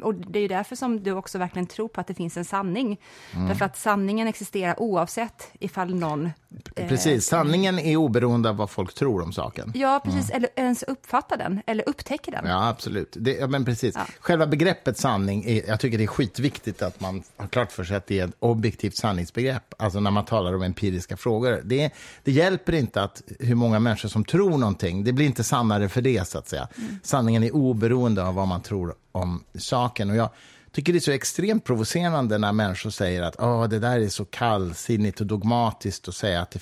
[0.01, 2.45] och det är ju därför som du också verkligen tror på att det finns en
[2.45, 2.99] sanning.
[3.33, 3.47] Mm.
[3.47, 6.29] Därför att sanningen existerar oavsett ifall någon...
[6.75, 9.71] eh, Precis, sanningen är oberoende av vad folk tror om saken.
[9.75, 12.45] Ja, precis, eller ens uppfattar den, eller upptäcker den.
[12.45, 13.17] Ja, absolut.
[13.19, 13.95] Det, ja, men precis.
[13.95, 14.05] Ja.
[14.19, 17.97] Själva begreppet sanning, är, jag tycker det är skitviktigt att man har klart för sig
[17.97, 19.73] att det är ett objektivt sanningsbegrepp.
[19.77, 21.61] Alltså när man talar om empiriska frågor.
[21.63, 21.91] Det,
[22.23, 25.03] det hjälper inte att hur många människor som tror någonting.
[25.03, 26.67] Det blir inte sannare för det, så att säga.
[27.03, 30.09] Sanningen är oberoende av vad man tror om saken.
[30.09, 30.29] Och jag
[30.71, 34.25] tycker det är så extremt provocerande när människor säger att Åh, det där är så
[34.25, 36.61] kallsinnigt och dogmatiskt att säga att, det,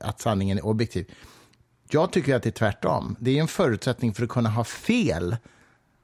[0.00, 1.06] att sanningen är objektiv.
[1.90, 3.16] Jag tycker att det är tvärtom.
[3.20, 5.36] Det är en förutsättning för att kunna ha fel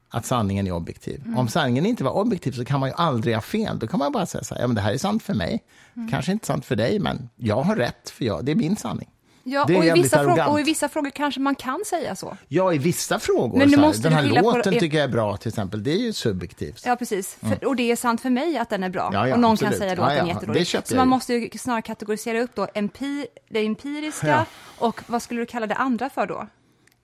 [0.09, 1.23] att sanningen är objektiv.
[1.37, 3.79] Om sanningen inte var objektiv så kan man ju aldrig ha fel.
[3.79, 5.63] Då kan man bara säga så här, ja men det här är sant för mig.
[6.11, 9.09] Kanske inte sant för dig, men jag har rätt för jag, det är min sanning.
[9.49, 10.51] Ja, Det är och, i vissa frågor, arrogant.
[10.51, 12.37] och i vissa frågor kanske man kan säga så.
[12.47, 13.57] Ja, i vissa frågor.
[13.57, 15.83] Men nu måste den här på- låten är- tycker jag är bra, till exempel.
[15.83, 16.81] Det är ju subjektivt.
[16.85, 17.37] Ja, precis.
[17.41, 19.01] För, och det är sant för mig att den är bra.
[19.07, 19.13] Mm.
[19.13, 19.71] Ja, ja, och någon absolut.
[19.71, 20.67] kan säga då Ja, att den är jättedålig.
[20.67, 21.09] Så man ju.
[21.09, 24.45] måste ju snarare kategorisera upp då empi, det empiriska
[24.77, 26.47] och vad skulle du kalla det andra för då?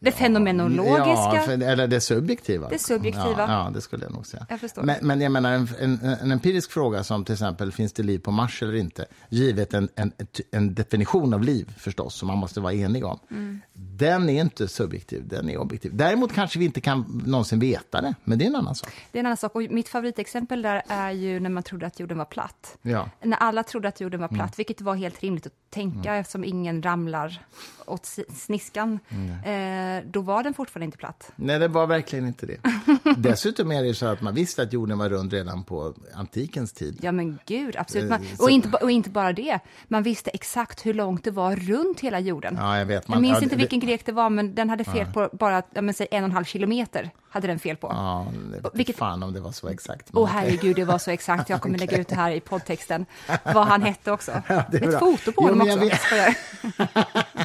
[0.03, 1.43] Det fenomenologiska.
[1.59, 2.69] Ja, eller det subjektiva.
[2.69, 3.35] Det subjektiva.
[3.37, 4.45] Ja, ja, det skulle jag nog säga.
[4.49, 4.83] Jag förstår.
[4.83, 8.19] Men, men jag menar, en, en, en empirisk fråga som till exempel, finns det liv
[8.19, 9.05] på Mars eller inte?
[9.29, 10.11] Givet en, en,
[10.51, 13.19] en definition av liv förstås, som man måste vara enig om.
[13.31, 13.61] Mm.
[13.73, 15.95] Den är inte subjektiv, den är objektiv.
[15.95, 18.93] Däremot kanske vi inte kan någonsin veta det, men det är en annan sak.
[19.11, 19.55] Det är en annan sak.
[19.55, 22.77] Och mitt favoritexempel där är ju när man trodde att jorden var platt.
[22.81, 23.09] Ja.
[23.21, 24.53] När alla trodde att jorden var platt, Mm.
[24.57, 27.41] vilket var helt rimligt att tänka eftersom ingen ramlar
[27.85, 28.05] åt
[28.35, 29.99] sniskan, Mm.
[29.99, 31.31] eh, då var den fortfarande inte platt.
[31.35, 32.57] Nej, det var verkligen inte det.
[33.17, 36.99] Dessutom är det så att man visste att jorden var rund redan på antikens tid.
[37.01, 38.09] Ja men gud, absolut.
[38.09, 41.55] Man, Eh, och, inte, och inte bara det, man visste exakt hur långt det var
[41.55, 42.55] runt hela jorden.
[42.59, 43.03] Ja, jag vet.
[43.07, 45.63] jag Man, minns ja, inte vilken grek det var, men den hade fel på bara
[45.73, 47.09] ja, men, säg en och en halv kilometer.
[47.29, 47.87] Hade den fel på.
[47.87, 48.27] Ja,
[48.73, 50.09] Vilket- fan om det var så exakt.
[50.13, 50.33] Åh okej.
[50.33, 51.49] herregud, det var så exakt.
[51.49, 53.05] Jag kommer lägga ut det här i poddtexten.
[53.53, 54.31] Vad han hette också.
[54.47, 56.01] är Ett foto på honom men jag vet.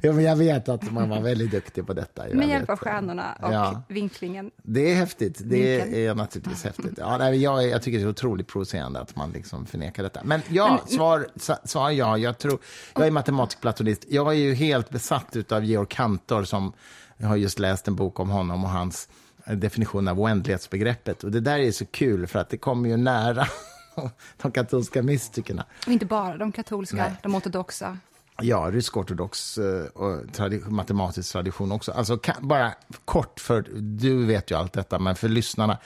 [0.00, 2.28] Ja, men jag vet att man var väldigt duktig på detta.
[2.28, 3.82] Jag Med hjälp av stjärnorna och Ja.
[3.88, 4.50] vinklingen.
[4.62, 5.40] Det är häftigt.
[5.44, 5.94] Det Vinkeln.
[5.94, 6.92] är naturligtvis häftigt.
[6.98, 10.20] Ja, nej, jag, jag tycker det är otroligt provocerande att man liksom förnekar detta.
[10.24, 12.18] Men ja, svar, sa- svar ja.
[12.18, 12.58] Jag, tror,
[12.94, 14.04] jag är matematisk platonist.
[14.08, 16.72] Jag är ju helt besatt av Georg Cantor som
[17.16, 19.08] jag har just läst en bok om honom och hans
[19.44, 21.24] definition av oändlighetsbegreppet.
[21.24, 23.46] Och det där är så kul för att det kommer ju nära
[24.42, 25.66] de katolska mystikerna.
[25.86, 27.12] Och inte bara de katolska, Nej.
[27.22, 27.98] de ortodoxa.
[28.42, 31.92] Ja, rysk-ortodox eh, och tradi- matematisk tradition också.
[31.92, 35.78] Alltså, bara kort, för du vet ju allt detta, men för lyssnarna.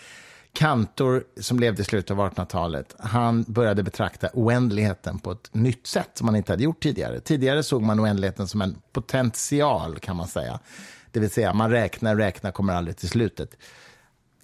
[0.53, 6.11] Kantor, som levde i slutet av 1800-talet, han började betrakta oändligheten på ett nytt sätt
[6.15, 7.21] som man inte hade gjort tidigare.
[7.21, 10.59] Tidigare såg man oändligheten som en potential, kan man säga.
[11.11, 13.57] Det vill säga, man räknar, räknar, kommer aldrig till slutet.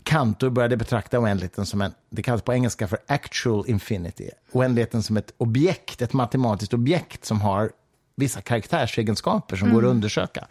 [0.06, 4.30] Kantor började betrakta oändligheten som en, det kallas på engelska för actual infinity.
[4.52, 7.70] Oändligheten som ett objekt, ett matematiskt objekt som har
[8.16, 10.46] vissa karaktärsegenskaper som går att undersöka.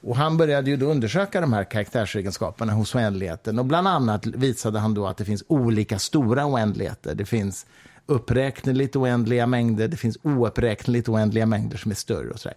[0.00, 3.58] Och han började ju då undersöka de här karaktärsegenskaperna hos oändligheten.
[3.58, 7.14] Och bland annat visade han då att det finns olika stora oändligheter.
[7.14, 7.66] Det finns
[8.06, 12.56] uppräkneligt oändliga mängder, det finns ouppräkneligt oändliga mängder som är större och sådär.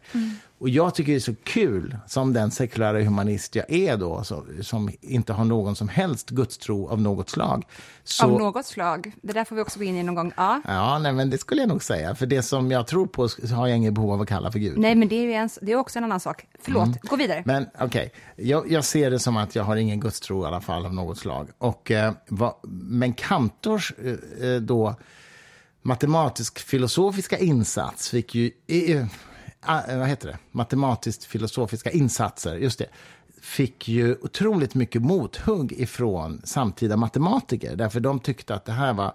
[0.58, 4.46] Och jag tycker det är så kul, som den sekulära humanist jag är då, så,
[4.62, 7.66] som inte har någon som helst gudstro av något slag.
[8.04, 9.12] Så, Av något slag.
[9.22, 10.32] Det där får vi också gå in i någon gång.
[10.38, 10.62] Ja.
[10.68, 12.16] Ja, nej, men det skulle jag nog säga.
[12.16, 14.78] För det som jag tror på har jag inget behov av att kalla för Gud.
[14.78, 16.46] Nej, men det är ju en, det är också en annan sak.
[16.62, 16.98] Förlåt, Mm.
[17.02, 17.44] gå vidare.
[17.46, 20.86] Men okej, jag, jag ser det som att jag har ingen gudstro i alla fall
[20.86, 21.50] av något slag.
[21.58, 24.96] Och, eh, vad, men Kantors eh, eh, då
[25.82, 28.52] matematisk-filosofiska insats fick ju...
[28.68, 29.06] Eh,
[29.88, 30.38] vad heter det?
[30.52, 32.88] Matematiskt-filosofiska insatser, just det
[33.46, 37.76] fick ju otroligt mycket mothugg ifrån samtida matematiker.
[37.76, 39.14] Därför de tyckte att det här var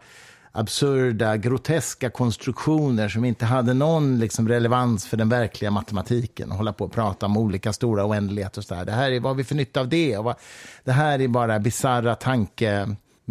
[0.53, 6.51] absurda, groteska konstruktioner som inte hade någon liksom, relevans för den verkliga matematiken.
[6.51, 8.85] Och hålla på och prata om olika stora oändligheter och så där.
[8.85, 10.19] Det här är vad vi för nytta av det?
[10.19, 10.37] Och vad,
[10.85, 12.15] det här är bara bisarra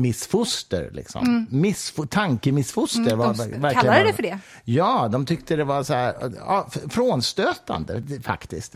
[0.03, 0.89] tankemissfoster.
[0.93, 1.47] Liksom.
[1.51, 2.99] Missfo- tankemissfoster.
[3.01, 4.39] Mm, var de verkligen kallade det för det?
[4.65, 8.75] Ja, de tyckte det var så här, ja, frånstötande faktiskt.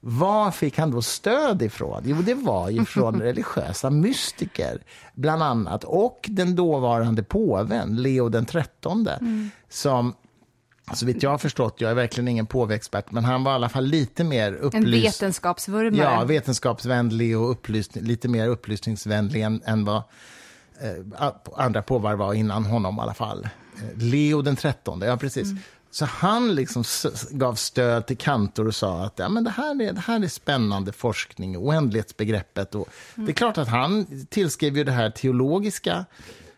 [0.00, 2.02] Var fick han då stöd ifrån?
[2.04, 4.78] Jo, det var ju från religiösa mystiker,
[5.14, 5.84] bland annat.
[5.84, 9.18] Och den dåvarande påven, Leo den trettonde,
[9.68, 10.14] som
[10.94, 13.68] så vitt jag har förstått, jag är verkligen ingen påveexpert, men han var i alla
[13.68, 15.22] fall lite mer En upplyst.
[15.22, 16.02] vetenskapsvurmare.
[16.02, 20.02] Ja, vetenskapsvänlig och upplysning, lite mer upplysningsvänlig än, än vad
[21.56, 23.48] andra påvar var innan honom i alla fall.
[23.76, 25.48] Eh, Leo den trettonde, ja precis.
[25.90, 26.84] Så han liksom
[27.30, 30.28] gav stöd till Kantor och sa att ja, men det, här är, det här är
[30.28, 32.74] spännande forskning, oändlighetsbegreppet.
[32.74, 36.04] Och Det är klart att han tillskrev ju det här teologiska,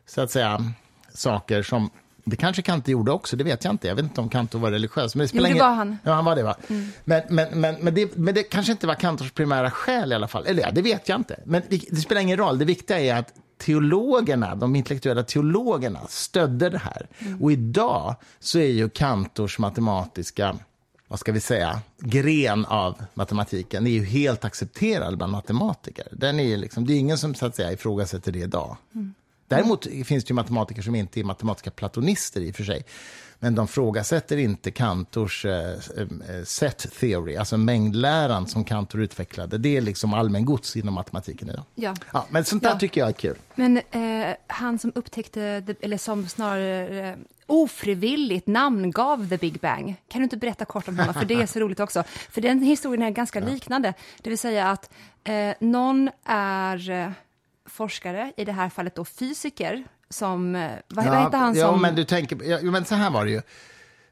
[0.07, 0.73] så att säga,
[1.15, 1.91] saker som
[2.25, 3.89] det kanske Kantor gjorde också, det vet jag inte.
[3.89, 5.15] Jag vet inte om Kantor var religiös.
[5.15, 5.99] Men det spelar det var han.
[6.03, 6.57] Ja, han var det, va?
[7.05, 10.29] Men, men, men, men, det, men det kanske inte var Kantors primära skäl i alla
[10.29, 10.47] fall.
[10.47, 11.41] Eller ja, det vet jag inte.
[11.45, 12.59] Men det, det spelar ingen roll.
[12.59, 17.09] Det viktiga är att teologerna, de intellektuella teologerna stödde det här.
[17.41, 20.57] Och idag så är ju Kantors matematiska
[21.09, 26.09] vad ska vi säga, gren av matematiken är ju helt accepterad bland matematiker.
[26.13, 28.77] Den är liksom, det är ingen som så att säga, ifrågasätter det idag.
[29.49, 32.85] Däremot finns det ju matematiker som inte är matematiska platonister i och för sig.
[33.41, 39.59] Men de frågasätter inte Kantors eh, eh, set theory, alltså mängdläran som Kantor utvecklade.
[39.59, 41.65] Det är liksom allmängods inom matematiken idag.
[41.75, 41.95] Ja.
[42.13, 42.79] Ja, men sånt där Ja.
[42.79, 43.37] tycker jag är kul.
[43.55, 50.21] Men eh, han som upptäckte, eller som snarare eh, ofrivilligt namngav The Big Bang, kan
[50.21, 51.15] du inte berätta kort om honom?
[51.15, 52.03] För det är så roligt också.
[52.31, 53.95] För den historien är ganska liknande.
[54.23, 54.91] Det vill säga att
[55.25, 57.11] eh, någon är eh,
[57.67, 61.83] forskare, i det här fallet då fysiker, som, eh, vad, vad heter han ja, som...
[61.83, 63.43] men du tänker, ja, men så här var det ju.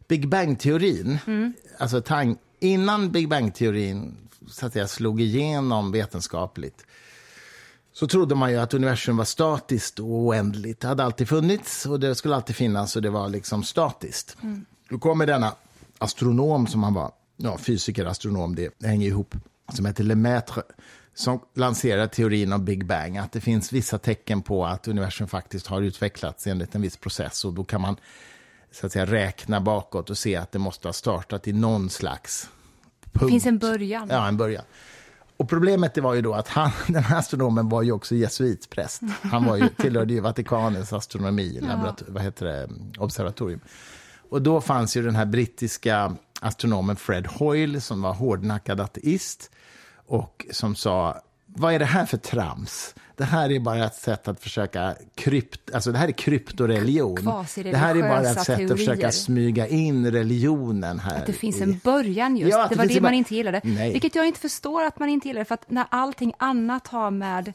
[0.09, 1.53] Big Bang-teorin, Mm.
[1.79, 4.17] alltså tang, innan Big Bang-teorin
[4.49, 6.87] så att säga, slog igenom vetenskapligt
[7.93, 10.81] så trodde man ju att universum var statiskt och oändligt.
[10.81, 14.37] Det hade alltid funnits och det skulle alltid finnas och det var liksom statiskt.
[14.43, 14.65] Mm.
[14.89, 15.55] Då kommer denna
[15.99, 19.35] astronom som han var, ja, fysiker, astronom, det, det hänger ihop,
[19.73, 20.63] som heter Lemaitre,
[21.17, 25.67] som lanserar teorin om Big Bang, att det finns vissa tecken på att universum faktiskt
[25.67, 27.97] har utvecklats enligt en viss process och då kan man
[28.71, 32.49] så att säga, räkna bakåt och se att det måste ha startat i någon slags
[33.03, 33.21] punkt.
[33.21, 34.09] Det finns en början.
[34.11, 34.65] Ja, en början.
[35.37, 39.03] Och problemet det var ju då att han, den här astronomen var ju också jesuitpräst.
[39.23, 41.97] Han var ju, tillhörde ju Vatikanens astronomi, ja.
[42.09, 43.61] vad heter det, observatorium.
[44.31, 49.51] Och då fanns ju den här brittiska astronomen Fred Hoyle som var hårdnackad ateist
[50.07, 52.95] och som sa vad är det här för trams?
[53.17, 57.45] Det här är bara ett sätt att försöka krypt, alltså det här är kryptoreligion.
[57.55, 58.73] Det här är bara ett sätt teorier.
[58.73, 61.19] att försöka smyga in religionen här.
[61.19, 63.61] Att det finns en början just, ja, det var det, det man inte gillade.
[63.65, 63.93] Nej.
[63.93, 67.53] Vilket jag inte förstår att man inte gillade, för att när allting annat har med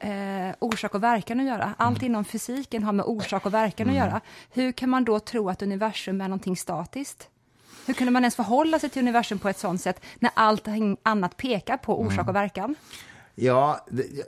[0.00, 2.10] eh, orsak och verkan att göra, allt mm.
[2.10, 4.02] inom fysiken har med orsak och verkan mm.
[4.02, 7.28] att göra, hur kan man då tro att universum är någonting statiskt?
[7.90, 10.68] Hur kunde man ens förhålla sig till universum på ett sånt sätt när allt
[11.02, 12.28] annat pekar på orsak mm.
[12.28, 12.74] och verkan?
[13.34, 14.24] Ja, okej,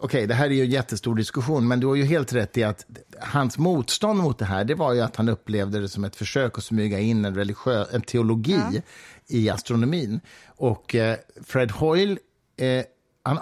[0.00, 2.64] okay, det här är ju en jättestor diskussion, men du har ju helt rätt i
[2.64, 2.86] att
[3.20, 6.58] hans motstånd mot det här, det var ju att han upplevde det som ett försök
[6.58, 8.80] att smyga in en, religiös, en teologi ja.
[9.26, 10.20] i astronomin.
[10.46, 12.18] Och eh, Fred Hoyle
[12.56, 12.84] eh,
[13.26, 13.38] han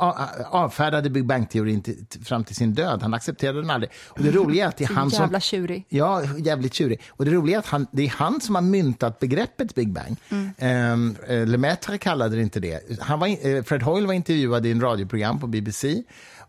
[0.46, 3.02] avfärdade Big Bang-teorin till, fram till sin död.
[3.02, 3.90] Han accepterade den aldrig.
[4.08, 5.22] Och det roliga är att det är han som...
[5.22, 5.86] Jävla tjurig.
[5.88, 7.00] Ja, jävligt tjurig.
[7.10, 10.16] Och det roliga är att han, det är han som har myntat begreppet Big Bang.
[10.28, 10.92] Mm.
[10.92, 11.16] Um,
[11.48, 13.00] Lemaitre kallade det inte det.
[13.00, 16.02] Han var, uh, Fred Hoyle var intervjuad i en radioprogram på BBC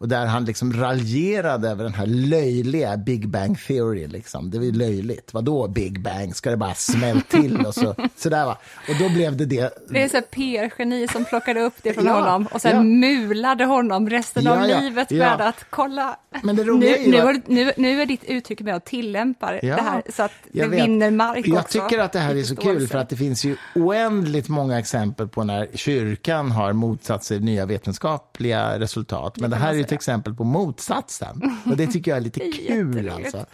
[0.04, 4.08] och där han liksom raljerade över den här löjliga Big Bang Theory.
[4.08, 4.52] Liksom.
[4.52, 5.34] Det var ju löjligt.
[5.34, 6.36] Vadå Big Bang?
[6.36, 7.66] Ska det bara smälla till?
[7.66, 8.58] Och så, sådär, va?
[8.90, 9.88] Och då blev det det.
[9.90, 12.84] Det är så PR-geni som plockade upp det från ja, honom och sen ja.
[12.84, 16.18] mulade honom resten ja, av livet med att kolla.
[16.44, 20.04] Men det nu, nu, är, nu, nu är ditt uttryck med att tillämpa det här
[20.10, 21.78] så att det vinner mark Jag också.
[21.78, 24.80] Jag tycker att det här är så kul för att det finns ju oändligt många
[24.80, 29.38] exempel på när kyrkan har motsatt sig nya vetenskapliga resultat.
[29.40, 31.58] Men det här är exempel på motsatsen.
[31.66, 33.10] Och det tycker jag är lite kul.
[33.10, 33.46] Alltså.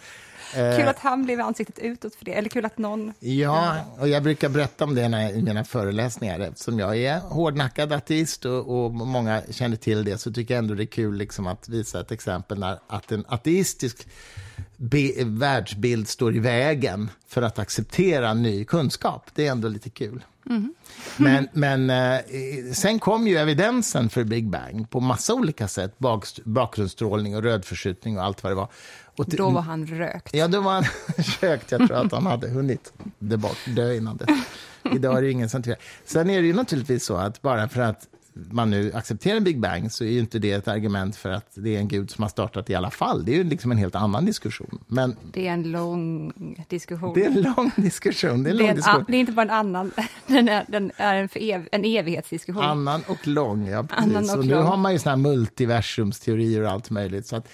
[0.52, 3.12] Kul att han blev ansiktet utåt för det, eller kul att någon...
[3.20, 6.40] Ja, och jag brukar berätta om det i mina föreläsningar.
[6.40, 10.74] Eftersom jag är hårdnackad ateist och, och, många känner till det så tycker jag ändå
[10.74, 14.06] det är kul liksom att visa ett exempel när att en ateistisk
[14.76, 19.30] be, världsbild står i vägen för att acceptera ny kunskap.
[19.34, 20.24] Det är ändå lite kul.
[20.50, 20.74] Mm.
[21.16, 22.20] Men, men eh,
[22.72, 25.98] sen kom ju evidensen för Big Bang på massa olika sätt.
[25.98, 28.68] Bak, bakgrundsstrålning och rödförskjutning och allt vad det var.
[29.16, 30.34] Och då var han rökt.
[30.34, 30.84] Ja, då var han
[31.40, 31.72] rökt.
[31.72, 32.92] Jag tror att han hade hunnit
[33.64, 34.26] dö innan det.
[34.94, 35.84] Idag är det ingen som tvivlar.
[36.04, 39.92] Sen är det ju naturligtvis så att bara för att man nu accepterar Big Bang
[39.92, 42.28] så är ju inte det ett argument för att det är en gud som har
[42.28, 43.24] startat i alla fall.
[43.24, 44.78] Det är ju liksom en helt annan diskussion.
[44.86, 46.32] Men det är en lång
[46.68, 47.14] diskussion.
[47.14, 48.42] Det är en lång diskussion.
[48.42, 49.04] Det är, en det är, en, diskussion.
[49.08, 49.92] det är inte bara en annan,
[50.26, 52.62] den är, den är en, ev, en evighetsdiskussion.
[52.62, 54.32] Annan och lång, ja precis.
[54.32, 54.64] Och, och nu lång.
[54.64, 57.26] har man ju såna här multiversumsteorier och allt möjligt.
[57.26, 57.48] Så att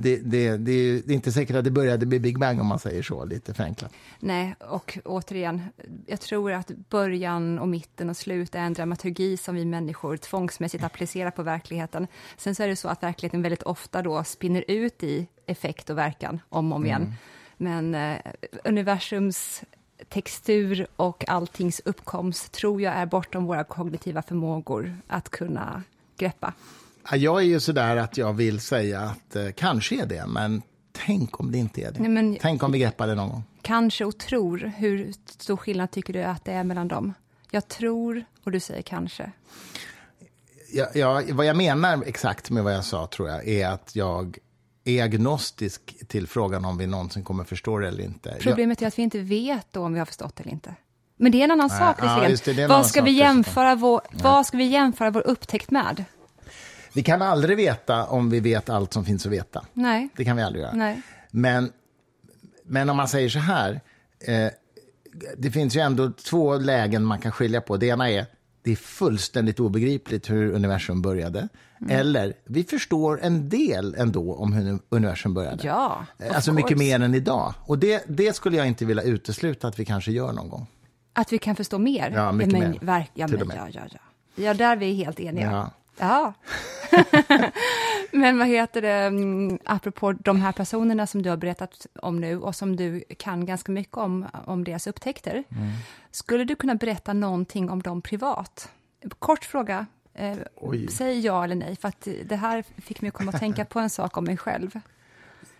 [0.00, 2.66] det, det, det, är, det är inte säkert att det började med Big Bang om
[2.66, 3.92] man säger så, lite förenklat.
[4.20, 5.62] Nej, och återigen,
[6.06, 10.16] jag tror att början och mitten och slut är en dramaturgi som vi människor människor
[10.16, 12.06] tvångsmässigt applicera på verkligheten.
[12.36, 15.98] Sen så är det så att verkligheten väldigt ofta då spinner ut i effekt och
[15.98, 17.02] verkan om och om igen.
[17.02, 17.14] Mm.
[17.56, 18.18] Men eh,
[18.64, 19.62] universums
[20.08, 25.82] textur och alltings uppkomst tror jag är bortom våra kognitiva förmågor att kunna
[26.18, 26.52] greppa.
[27.12, 30.62] Jag är ju sådär att jag vill säga att eh, kanske är det, men
[30.92, 32.00] tänk om det inte är det.
[32.00, 33.44] Nej, men, tänk om vi greppar det någon gång.
[33.62, 37.14] Kanske och tror, hur stor skillnad tycker du att det är mellan dem?
[37.50, 39.32] Jag tror och du säger kanske
[40.74, 44.38] ja, ja, vad jag menar exakt med vad jag sa tror jag är att jag
[44.84, 48.36] är agnostisk till frågan om vi någonsin kommer förstå det eller inte.
[48.40, 50.74] Problemet är att vi inte vet om vi har förstått det eller inte.
[51.16, 54.46] Men det är en annan Nej, sak, ja, det, vad, ska vi jämföra vår, vad
[54.46, 56.04] ska vi jämföra vår upptäckt med?
[56.92, 59.64] Vi kan aldrig veta om vi vet allt som finns att veta.
[59.72, 60.08] Nej.
[60.16, 60.74] Det kan vi aldrig göra.
[60.74, 61.02] Nej.
[61.30, 61.72] Men,
[62.64, 63.80] men om man säger så här,
[64.20, 64.48] eh,
[65.36, 67.76] det finns ju ändå två lägen man kan skilja på.
[67.76, 68.26] Det ena är
[68.64, 71.48] det är fullständigt obegripligt hur universum började.
[71.80, 72.00] Mm.
[72.00, 75.66] Eller, vi förstår en del ändå om hur universum började.
[75.66, 77.54] Ja, alltså mycket mer än idag.
[77.60, 80.66] Och det, det skulle jag inte vilja utesluta att vi kanske gör någon gång.
[81.12, 82.10] Att vi kan förstå mer?
[82.14, 82.78] Ja, mycket men, mer.
[82.80, 83.98] Verk, ja, men, ja, ja, ja.
[84.34, 85.50] ja, där är vi helt eniga.
[85.50, 85.70] Ja.
[85.98, 86.32] Ja.
[88.14, 92.38] Men vad heter det, mm, apropå de här personerna som du har berättat om nu
[92.38, 95.32] och som du kan ganska mycket om, om deras upptäckter.
[95.32, 95.70] Mm.
[96.10, 98.68] Skulle du kunna berätta någonting om dem privat?
[99.18, 99.86] kort fråga.
[100.14, 100.36] Eh,
[100.90, 103.78] säg ja eller nej, för att det här fick mig att komma att tänka på
[103.78, 104.70] en sak om mig själv.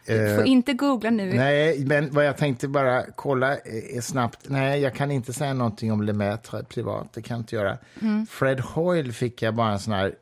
[0.07, 1.32] Du får eh, inte googla nu.
[1.32, 4.40] Nej, men vad jag tänkte bara kolla är snabbt.
[4.48, 7.12] Nej, jag kan inte säga någonting om Lemaitre privat.
[7.12, 7.78] Det kan jag inte göra.
[8.02, 8.26] Mm.
[8.26, 10.14] Fred Hoyle fick jag bara en sån här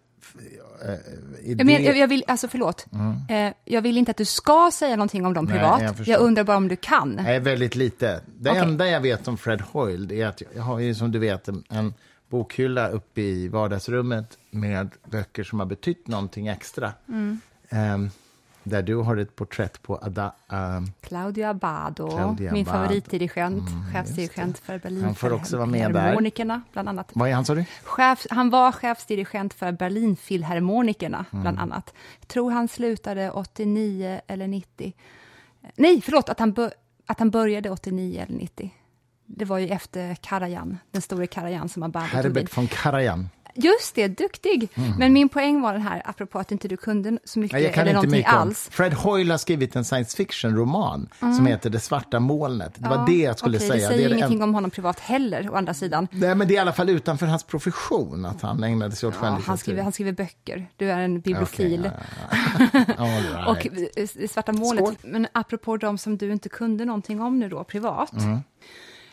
[0.84, 1.64] eh, idé.
[1.64, 3.46] Men jag, jag vill, alltså förlåt, mm.
[3.48, 5.80] eh, jag vill inte att du ska säga någonting om dem privat.
[5.80, 7.10] Nej, jag, jag, undrar bara om du kan.
[7.10, 8.20] Nej, väldigt lite.
[8.38, 8.62] Det okay.
[8.62, 11.94] enda jag vet om Fred Hoyle är att jag har ju som du vet en,
[12.28, 16.92] bokhylla uppe i vardagsrummet med böcker som har betytt någonting extra.
[17.08, 17.40] Mm.
[17.70, 18.10] Um,
[18.64, 24.58] där du har ett porträtt på Ada, um, Claudio Abbado, Claudia min favoritdirigent, mm, chefsdirigent
[24.58, 25.04] för Berlin.
[25.04, 26.62] Han får också vara med där.
[26.72, 27.10] bland annat.
[27.14, 27.64] Vad är han, sa du?
[27.82, 31.42] Chef, han var chefsdirigent för Berlinfilharmonikerna, mm.
[31.42, 31.94] bland annat.
[32.20, 34.92] Jag tror han slutade 89 eller 90.
[35.74, 36.54] Nej, förlåt, att han,
[37.06, 38.74] att han började 89 eller 90.
[39.26, 43.28] Det var ju efter Karajan, den store Karajan som Abbado Herbert von Karajan.
[43.54, 44.68] Just det, duktig.
[44.74, 44.92] Mm.
[44.98, 47.88] Men min poäng var den här, apropå att inte du kunde så mycket jag kan
[47.88, 48.66] eller inte mycket alls.
[48.66, 48.72] Om.
[48.72, 51.34] Fred Hoyle har skrivit en science fiction-roman mm.
[51.34, 52.74] som heter Det svarta molnet.
[52.74, 53.88] Det ja, var det jag skulle okay, säga.
[53.88, 54.42] Det säger det ingenting en...
[54.42, 56.08] om honom privat heller, å andra sidan.
[56.10, 59.14] Nej, men det är i alla fall utanför hans profession att han ägnade sig åt
[59.22, 60.66] ja, han skriver, han skriver böcker.
[60.76, 61.80] Du är en bibliofil.
[61.80, 63.48] Okay, ja, right.
[63.48, 64.94] Och eh, Svarta molnet, Skål.
[65.02, 68.12] men apropå de som du inte kunde någonting om nu då, privat.
[68.12, 68.40] Mm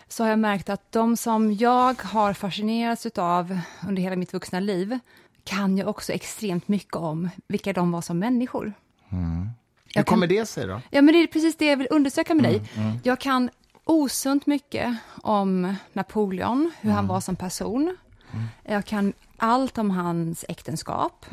[0.09, 4.59] så har jag märkt att de som jag har fascinerats av under hela mitt vuxna
[4.59, 4.99] liv
[5.43, 8.73] kan jag också extremt mycket om vilka de var som människor.
[9.09, 9.49] Mm.
[9.95, 10.81] Hur kommer det sig då?
[10.89, 12.55] Ja, men det är precis det jag vill undersöka med dig.
[12.55, 12.99] Mm, mm.
[13.03, 13.49] Jag kan
[13.83, 17.07] osunt mycket om Napoleon, hur han mm.
[17.07, 17.97] var som person.
[18.31, 18.45] Mm.
[18.63, 21.25] Jag kan allt om hans äktenskap.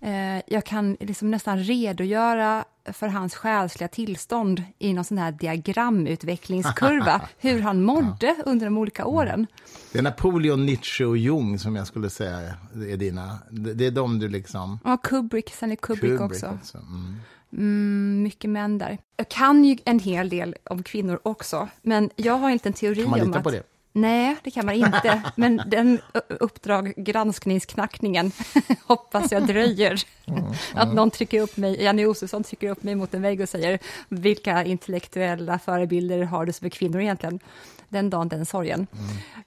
[0.00, 0.36] Mm.
[0.36, 7.20] Eh, jag kan liksom nästan redogöra för hans själsliga tillstånd i någon sån här diagramutvecklingskurva,
[7.38, 9.46] hur han mådde under de olika åren.
[9.92, 12.38] Det är Napoleon, Nietzsche och Jung som jag skulle säga
[12.74, 13.38] är dina.
[13.50, 14.78] Det är de du liksom...
[14.84, 16.46] Ja, Kubrick, Stanley Kubrick, Kubrick också.
[16.46, 16.78] också.
[16.78, 17.16] Mm.
[17.52, 18.98] Mm, mycket män där.
[19.16, 23.04] Jag kan ju en hel del om kvinnor också, men jag har inte en teori
[23.04, 23.18] om att...
[23.18, 23.62] Kan man lita på det?
[23.92, 25.22] Nej, det kan man inte.
[25.36, 28.32] Men den uppdrag, granskningsknackningen,
[28.86, 30.02] hoppas jag dröjer.
[30.26, 30.52] Mm, mm.
[30.74, 33.78] Att någon trycker upp mig, Janne Josefsson trycker upp mig mot en vägg och säger
[34.08, 37.40] vilka intellektuella förebilder har du som är kvinnor egentligen?
[37.88, 38.86] Den dagen, den sorgen.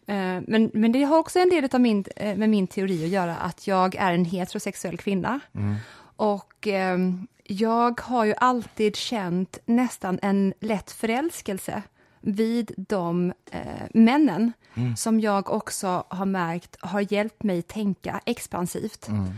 [0.06, 0.44] Mm.
[0.48, 3.36] Men, men det har också en del av min, eh, med min teori att göra,
[3.36, 5.39] att jag är en heterosexuell kvinna.
[5.56, 5.76] Mm.
[6.16, 6.98] Och eh,
[7.44, 11.82] jag har ju alltid känt nästan en lätt förälskelse
[12.22, 13.61] vid de eh,
[13.93, 14.95] männen mm.
[14.95, 19.07] som jag också har märkt har hjälpt mig tänka expansivt.
[19.07, 19.34] Mm.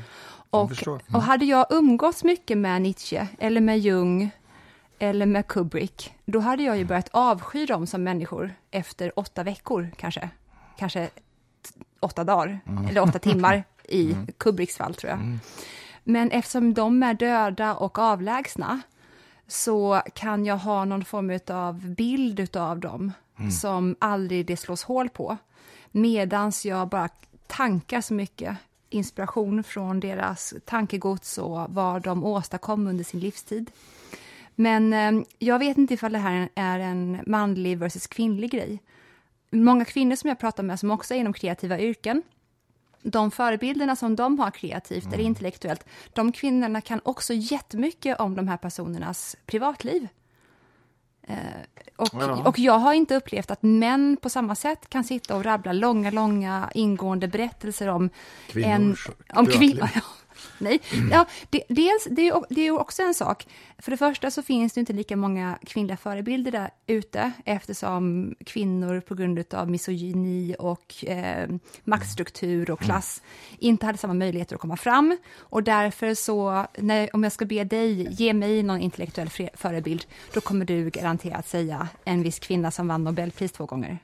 [0.49, 0.99] Och, mm.
[1.13, 4.31] och hade jag umgåtts mycket med Nietzsche eller med Jung
[4.99, 9.91] eller med Kubrick, då hade jag ju börjat avsky dem som människor efter åtta veckor
[9.97, 10.29] kanske.
[10.77, 11.09] Kanske
[11.99, 12.86] åtta dagar, mm.
[12.88, 14.27] eller åtta timmar i mm.
[14.38, 15.19] Kubricks fall tror jag.
[15.19, 15.39] Mm.
[16.03, 18.81] Men eftersom de är döda och avlägsna
[19.47, 23.51] så kan jag ha någon form av bild av dem mm.
[23.51, 25.37] som aldrig det slås hål på.
[25.91, 27.09] Medans jag bara
[27.47, 28.57] tankar så mycket
[28.89, 33.71] inspiration från deras tankegods och vad de åstadkom under sin livstid.
[34.55, 38.79] Men eh, jag vet inte ifall det här är en manlig versus kvinnlig grej.
[39.51, 42.21] Många kvinnor som jag pratar med som också är inom kreativa yrken
[43.04, 45.14] de förebilderna som de har kreativt mm.
[45.14, 50.08] eller intellektuellt, de kvinnorna kan också jättemycket om de här personernas privatliv.
[51.28, 51.38] Eh,
[51.95, 52.41] och, ja.
[52.45, 56.12] och jag har inte upplevt att män på samma sätt kan sitta och rabbla långa,
[56.12, 58.10] långa ingående berättelser om
[58.47, 59.38] Kvinnors en...
[59.38, 59.80] Om kvin,
[60.57, 60.81] Nej,
[61.11, 63.47] ja, det, dels, det, är, det är också en sak.
[63.77, 68.99] För det första så finns det inte lika många kvinnliga förebilder där ute eftersom kvinnor
[68.99, 71.49] på grund av misogyni och eh,
[71.83, 73.21] maktstruktur och klass
[73.59, 75.17] inte hade samma möjligheter att komma fram.
[75.37, 80.41] Och därför så, när, om jag ska be dig ge mig någon intellektuell förebild, då
[80.41, 83.99] kommer du garanterat säga en viss kvinna som vann Nobelpris två gånger.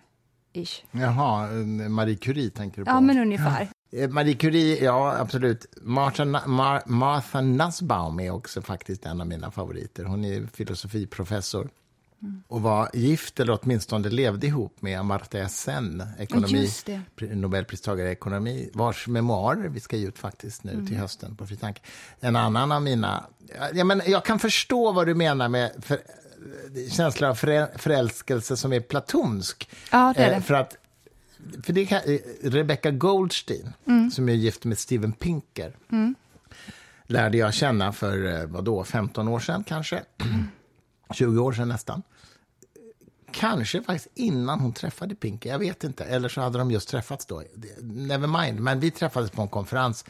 [0.54, 0.84] Ish.
[0.92, 1.48] Jaha,
[1.90, 2.92] Marie Curie tänker du på?
[2.92, 3.70] Ja, men ungefär.
[3.92, 5.66] Eh, Marie Curie, ja absolut.
[5.82, 10.04] Martha, Mar Martha Nussbaum är också faktiskt en av mina favoriter.
[10.04, 11.70] Hon är filosofiprofessor
[12.22, 12.44] mm.
[12.48, 16.70] och var gift, eller åtminstone levde ihop med Amartya Sen, ekonomi,
[17.22, 20.88] Nobelpristagare i ekonomi, vars memoarer vi ska ge ut faktiskt nu mm.
[20.88, 21.82] till hösten på Fritanke.
[22.20, 23.24] En annan av mina...
[23.74, 26.00] Ja, men jag kan förstå vad du menar med för,
[26.90, 27.36] känsla av
[27.76, 29.70] förälskelse som är platonsk.
[29.92, 30.36] Ja, det är det.
[30.36, 30.78] Eh, för att
[31.64, 34.12] för det kan, eh, Rebecca Goldstein, mm.
[34.12, 36.16] som är gift med Steven Pinker, mm.
[37.04, 40.04] lärde jag känna för eh, vad då, 15 år sedan kanske.
[41.14, 42.04] 20 år sedan nästan.
[43.32, 45.50] kanske faktiskt innan hon träffade Pinky.
[45.50, 46.04] Jag vet inte.
[46.06, 47.44] Eller så hade de just träffats då.
[47.82, 48.60] Never mind.
[48.60, 50.06] Men vi träffades på en konferens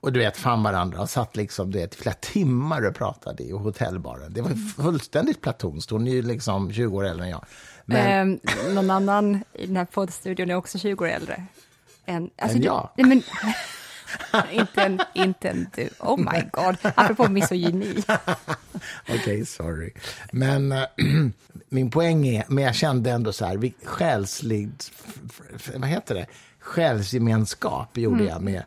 [0.00, 3.52] och du vet, fann varandra och satt liksom, du vet, flera timmar och pratade i
[3.52, 4.32] hotellbaren.
[4.32, 5.90] Det var fullständigt platonskt.
[5.90, 7.44] Hon är ju liksom 20 år äldre än jag.
[7.84, 8.40] Men...
[8.42, 11.44] Eh, någon annan i den här poddstudion är också 20 år äldre.
[12.06, 12.88] Än, alltså, än jag?
[12.96, 13.22] Du, men,
[14.50, 15.88] inte, en, inte en du.
[15.98, 18.02] Oh my god, apropå misogyni.
[19.02, 19.92] Okej, okay, sorry.
[20.32, 20.84] Men äh,
[21.68, 24.92] min poäng är, men jag kände ändå så här, själsligt,
[25.74, 26.26] vad heter det,
[26.60, 28.28] själsgemenskap gjorde mm.
[28.28, 28.62] jag med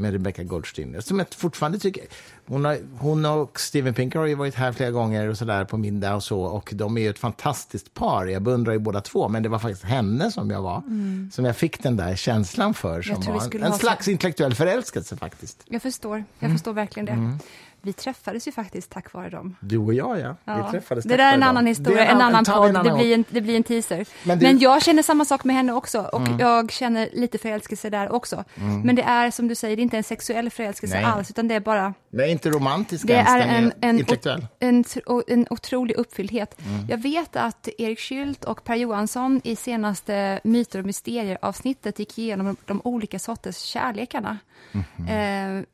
[0.00, 1.02] med Rebecca Goldstein.
[1.02, 2.04] Som jag fortfarande tycker...
[2.46, 5.64] Hon, har, hon och Steven Pinker har ju varit här flera gånger och så där
[5.64, 6.40] på middag och så.
[6.40, 8.26] Och de är ju ett fantastiskt par.
[8.26, 9.28] Jag beundrar ju båda två.
[9.28, 10.76] Men det var faktiskt henne som jag var.
[10.76, 11.30] Mm.
[11.32, 13.02] Som jag fick den där känslan för.
[13.02, 14.10] Som var en, en slags så...
[14.10, 15.62] intellektuell förälskelse faktiskt.
[15.64, 16.24] Jag förstår.
[16.38, 16.58] Jag mm.
[16.58, 17.12] förstår verkligen det.
[17.12, 17.38] Mm.
[17.82, 19.56] Vi träffades ju faktiskt tack vare dem.
[19.60, 20.36] Du och jag, ja.
[20.44, 20.64] ja.
[20.66, 22.74] Vi träffades det där är en annan historia, en, en, annan podd.
[22.84, 24.06] Det blir en, det blir en teaser.
[24.24, 24.46] Men, du...
[24.46, 26.38] Men, jag känner samma sak med henne också och mm.
[26.38, 28.44] jag känner lite förälskelse där också.
[28.54, 28.80] Mm.
[28.80, 31.04] Men det är som du säger, det är inte en sexuell förälskelse Nej.
[31.04, 31.94] alls, utan det är bara...
[32.10, 34.46] Det är inte romantisk det ens, är en, en, intellektuell.
[34.58, 34.84] En,
[35.26, 36.60] en, otrolig uppfylldhet.
[36.66, 36.86] Mm.
[36.88, 42.56] Jag vet att Erik Schült och Per Johansson i senaste Myter och mysterier-avsnittet gick igenom
[42.66, 44.38] de olika sorters kärlekarna.
[44.72, 45.08] Mm.
[45.08, 45.64] Eh,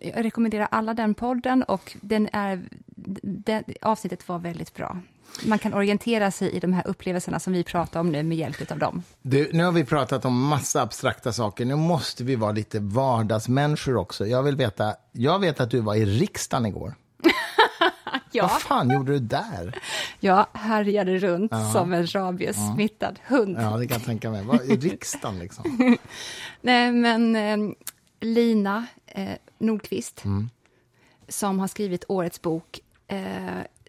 [0.00, 2.62] jag rekommenderar alla den podden och den är,
[3.22, 4.98] det, avsnittet var väldigt bra.
[5.44, 8.70] Man kan orientera sig i de här upplevelserna som vi pratar om nu med hjälp
[8.70, 9.02] av dem.
[9.22, 11.64] Du, nu har vi pratat om massa abstrakta saker.
[11.64, 14.26] Nu måste vi vara lite vardagsmänniskor också.
[14.26, 16.94] Jag vill veta, jag vet att du var i riksdagen igår.
[18.32, 18.42] ja.
[18.42, 19.78] Vad fan gjorde du där?
[20.20, 21.72] Jag härjade runt ja.
[21.72, 23.36] som en rabiessmittad ja.
[23.36, 23.56] hund.
[23.60, 24.44] Ja, det kan jag tänka mig.
[24.44, 25.96] Var I riksdagen liksom?
[26.60, 27.74] Nej, men eh,
[28.20, 30.50] Lina eh, Nordqvist mm.
[31.28, 32.80] som har skrivit årets bok.
[33.08, 33.18] Eh,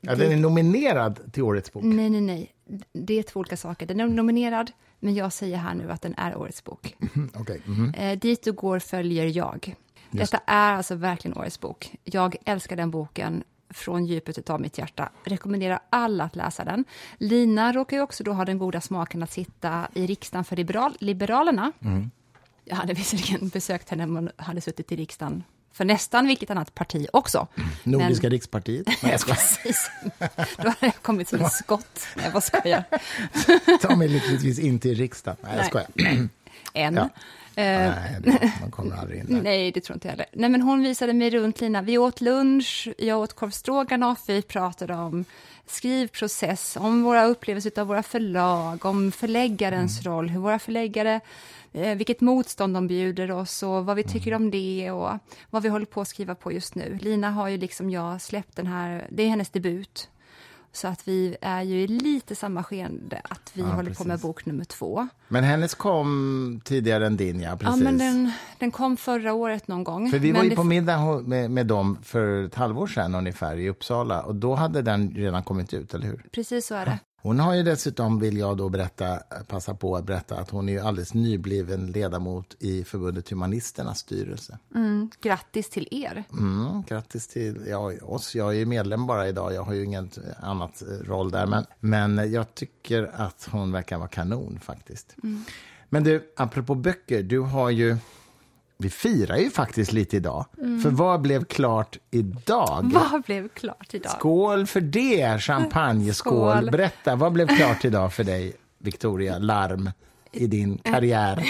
[0.08, 1.84] ja, den är nominerad till årets bok?
[1.84, 2.54] Nej, nej, nej.
[2.94, 3.86] Det är två olika saker.
[3.86, 6.96] Den är nominerad, men jag säger här nu att den är årets bok.
[7.40, 7.60] okay.
[7.66, 8.12] mm -hmm.
[8.12, 9.76] eh, dit du går följer jag.
[10.12, 10.32] Just.
[10.32, 11.96] Detta är alltså verkligen årets bok.
[12.04, 15.10] Jag älskar den boken från djupet av mitt hjärta.
[15.24, 16.86] Rekommenderar alla att läsa den.
[17.18, 20.98] Lina råkar ju också då ha den goda smaken att sitta i riksdagen för liberal
[21.00, 21.72] Liberalerna.
[21.82, 22.12] Mm.
[22.66, 25.44] Jag hade visserligen besökt henne när hon hade suttit i riksdagen
[25.78, 27.48] för nästan vilket annat parti också.
[27.84, 28.32] Nordiska Men...
[28.32, 28.88] rikspartiet?
[29.04, 29.92] Nej, Precis.
[30.58, 32.08] Då hade jag kommit som ett skott.
[32.16, 32.84] Nej, vad skojar.
[33.82, 35.38] Ta mig lyckligtvis inte i riksdagen.
[35.44, 35.88] Nej, jag skojar.
[36.74, 36.96] Än.
[36.96, 37.04] Ja.
[37.04, 37.94] Uh,
[38.26, 39.42] nej, man kommer aldrig in där.
[39.42, 40.26] Nej, det tror inte jag heller.
[40.34, 41.82] Nej, men hon visade mig runt, Lina.
[41.82, 45.26] Vi åt lunch, jag åt korv stroganoff, vi pratade om
[45.66, 50.14] skrivprocess, om våra upplevelser av våra förlag, om förläggarens mm.
[50.14, 51.22] roll, hur våra förläggare
[51.72, 55.10] vilket motstånd de bjuder oss och vad vi tycker om det och
[55.50, 56.98] vad vi håller på att skriva på just nu.
[57.02, 60.10] Lina har ju liksom jag släppt den här, det är hennes debut.
[60.72, 63.98] Så att vi är ju i lite samma skeende, att vi ja, håller precis.
[63.98, 65.08] på med bok nummer två.
[65.28, 67.58] Men hennes kom tidigare än din, ja.
[67.58, 67.78] Precis.
[67.78, 70.12] Ja, men den, den kom förra året någon gång.
[70.12, 73.70] För vi var ju på middag med, med dem för ett halvår sedan ungefär i
[73.70, 76.26] Uppsala och då hade den redan kommit ut, eller hur?
[76.32, 77.00] Precis så är det.
[77.22, 80.82] Hon har ju dessutom, vill jag då berätta, passa på att berätta, att hon är
[80.82, 84.60] alldeles nybliven ledamot i förbundet Humanisternas styrelse.
[84.76, 86.24] Mm, grattis till er.
[86.32, 88.36] Mm, grattis till ja, oss.
[88.36, 91.46] Jag är medlem bara idag, jag har ju inget annat roll där.
[91.46, 95.16] Men, men jag tycker att hon verkar vara kanon faktiskt.
[95.24, 95.46] Mm.
[95.90, 97.98] Men du, apropå böcker, du har ju
[98.78, 100.46] vi firar ju faktiskt lite idag.
[100.58, 100.82] Mm.
[100.82, 102.92] För vad blev klart idag?
[103.12, 104.12] Vad blev klart idag?
[104.12, 105.42] Skål för det!
[105.42, 106.70] Champagneskål.
[106.72, 109.92] Berätta, vad blev klart idag för dig, Victoria Larm,
[110.32, 111.44] i din karriär?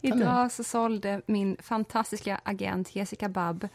[0.00, 3.68] idag så sålde min fantastiska agent Jessica Babb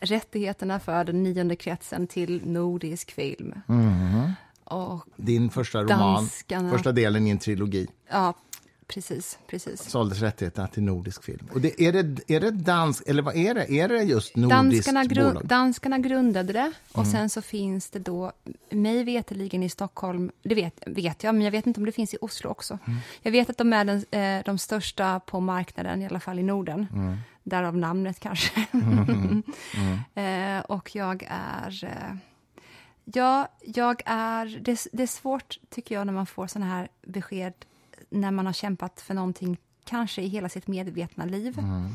[0.00, 3.54] rättigheterna för den nionde kretsen till Nordisk film.
[3.68, 4.32] Mm.
[4.64, 6.70] Och Din första roman, danskarna.
[6.70, 7.88] första delen i en trilogi.
[8.10, 8.34] Ja,
[8.88, 9.90] Precis, precis.
[9.90, 11.48] Såldes rättigheterna till nordisk film.
[11.52, 13.70] Och det, är, det, är det dansk, eller vad är det?
[13.70, 15.46] Är det just nordiskt danskarna, gru, bolag?
[15.46, 17.12] danskarna grundade det och mm.
[17.12, 18.32] sen så finns det då,
[18.70, 22.14] mig veterligen i Stockholm, det vet, vet jag, men jag vet inte om det finns
[22.14, 22.78] i Oslo också.
[22.86, 22.98] Mm.
[23.22, 26.42] Jag vet att de är den, eh, de största på marknaden, i alla fall i
[26.42, 26.86] Norden.
[26.92, 27.16] Mm.
[27.42, 28.66] Därav namnet kanske.
[28.72, 29.42] Mm.
[30.14, 30.58] Mm.
[30.58, 31.84] eh, och jag är...
[31.84, 32.16] Eh,
[33.04, 34.60] ja, jag är...
[34.60, 37.52] Det, det är svårt, tycker jag, när man får såna här besked
[38.08, 41.58] när man har kämpat för någonting, kanske i hela sitt medvetna liv.
[41.58, 41.92] Mm.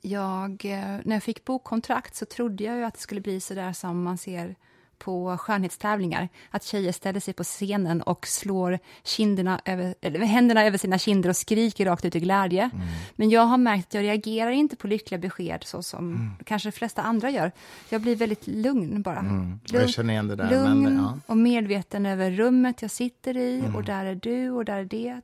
[0.00, 3.54] Jag, eh, när jag fick bokkontrakt så trodde jag ju att det skulle bli så
[3.54, 4.56] där som man ser
[5.04, 10.78] på skönhetstävlingar, att tjejer ställer sig på scenen och slår kinderna över, eller händerna över
[10.78, 12.70] sina kinder och skriker rakt ut i glädje.
[12.74, 12.86] Mm.
[13.16, 16.30] Men jag har märkt att jag reagerar inte på lyckliga besked så som mm.
[16.44, 17.52] kanske de flesta andra gör.
[17.88, 19.18] Jag blir väldigt lugn bara.
[19.18, 19.60] Mm.
[19.64, 20.50] Lugn, jag känner igen det där.
[20.50, 21.18] Lugn men, ja.
[21.26, 23.84] och medveten över rummet jag sitter i och mm.
[23.84, 25.20] där är du och där är det.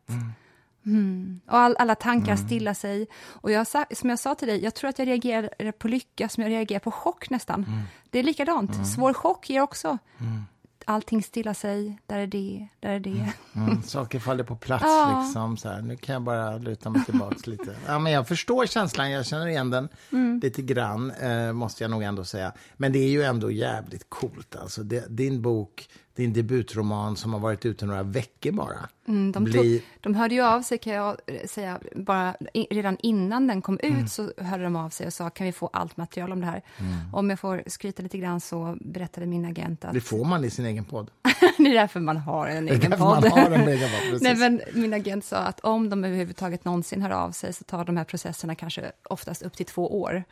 [0.88, 1.40] Mm.
[1.46, 2.46] Och all, alla tankar mm.
[2.46, 3.06] stilla sig.
[3.24, 6.42] Och jag, som jag sa till dig, jag tror att jag reagerar på lycka som
[6.42, 7.64] jag reagerar på chock nästan.
[7.64, 7.80] Mm.
[8.10, 8.74] Det är likadant.
[8.74, 8.84] Mm.
[8.84, 10.42] Svår chock ger också mm.
[10.84, 13.32] allting stilla sig, där är det, där är det.
[13.52, 13.68] Mm.
[13.68, 13.82] Mm.
[13.86, 15.22] Saker faller på plats ja.
[15.24, 15.56] liksom.
[15.56, 15.82] Så här.
[15.82, 17.76] Nu kan jag bara luta mig tillbaka lite.
[17.86, 20.40] Ja, men jag förstår känslan, jag känner igen den mm.
[20.42, 22.52] lite grann, eh, måste jag nog ändå säga.
[22.76, 24.56] Men det är ju ändå jävligt coolt.
[24.56, 25.88] Alltså, det, din bok
[26.18, 28.88] din debutroman som har varit ute några veckor bara.
[29.08, 29.84] Mm, de, bli...
[30.00, 32.36] de hörde ju av sig, kan jag säga, bara
[32.70, 34.08] redan innan den kom ut mm.
[34.08, 36.62] så hörde de av sig och sa kan vi få allt material om det här.
[36.78, 37.14] Mm.
[37.14, 39.94] Om jag får skryta lite grann så berättade min agent att...
[39.94, 41.10] Det får man i sin egen podd.
[41.58, 43.00] det är därför man har en egen podd.
[43.00, 47.02] Man har en egen podd Nej, men min agent sa att om de överhuvudtaget någonsin
[47.02, 50.24] hör av sig så tar de här processerna kanske oftast upp till två år.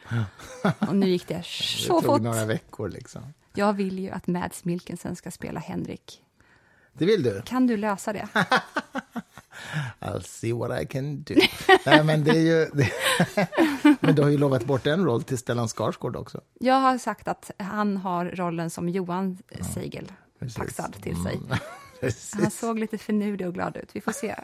[0.79, 2.03] och nu gick det så fort.
[2.03, 3.23] Det tog några veckor liksom.
[3.57, 6.23] Jag vill ju att Mads Mikkelsen ska spela Henrik.
[6.93, 7.43] Det vill du?
[7.43, 8.29] Kan du lösa det?
[10.01, 11.35] I'll see what I can do.
[11.87, 12.71] Nej, men det är ju...
[12.73, 12.91] Det,
[14.01, 16.41] men du har ju lovat bort en roll till Stellan Skarsgård också.
[16.61, 19.39] Jag har sagt att han har rollen som Johan
[19.75, 21.37] Seigel ja, paxad till sig.
[21.37, 21.59] Mm.
[22.33, 23.91] Han såg lite finurlig och glad ut.
[23.93, 24.37] Vi får se.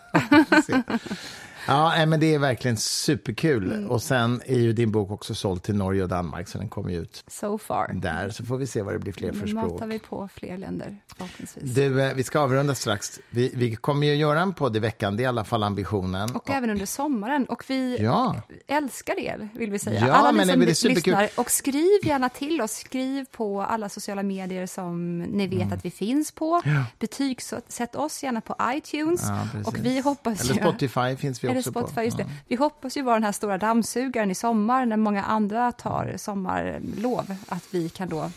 [1.66, 3.72] Ja, men det är verkligen superkul.
[3.72, 3.90] Mm.
[3.90, 6.90] Och sen är ju din bok också såld till Norge och Danmark, så den kommer
[6.90, 7.90] ju ut so far.
[7.94, 8.30] där.
[8.30, 9.64] Så får vi se vad det blir fler för språk.
[9.64, 11.74] Nu matar vi på fler länder, förhoppningsvis.
[11.74, 13.20] Du, eh, vi ska avrunda strax.
[13.30, 16.30] Vi, vi kommer ju göra en podd i veckan, det är i alla fall ambitionen.
[16.30, 17.44] Och, och även under sommaren.
[17.44, 18.36] Och vi ja.
[18.66, 20.06] älskar er, vill vi säga.
[20.06, 21.28] Ja, alla men ni som det är lyssnar.
[21.36, 22.72] Och skriv gärna till oss.
[22.72, 25.72] Skriv på alla sociala medier som ni vet mm.
[25.72, 26.62] att vi finns på.
[26.64, 26.84] Ja.
[26.98, 29.22] Betygsätt oss gärna på iTunes.
[29.28, 32.02] Ja, och vi hoppas Eller Spotify finns vi också Spotify, på.
[32.02, 32.26] Just det.
[32.48, 37.34] Vi hoppas ju vara den här stora dammsugaren i sommar när många andra tar sommarlov,
[37.48, 38.30] att vi kan då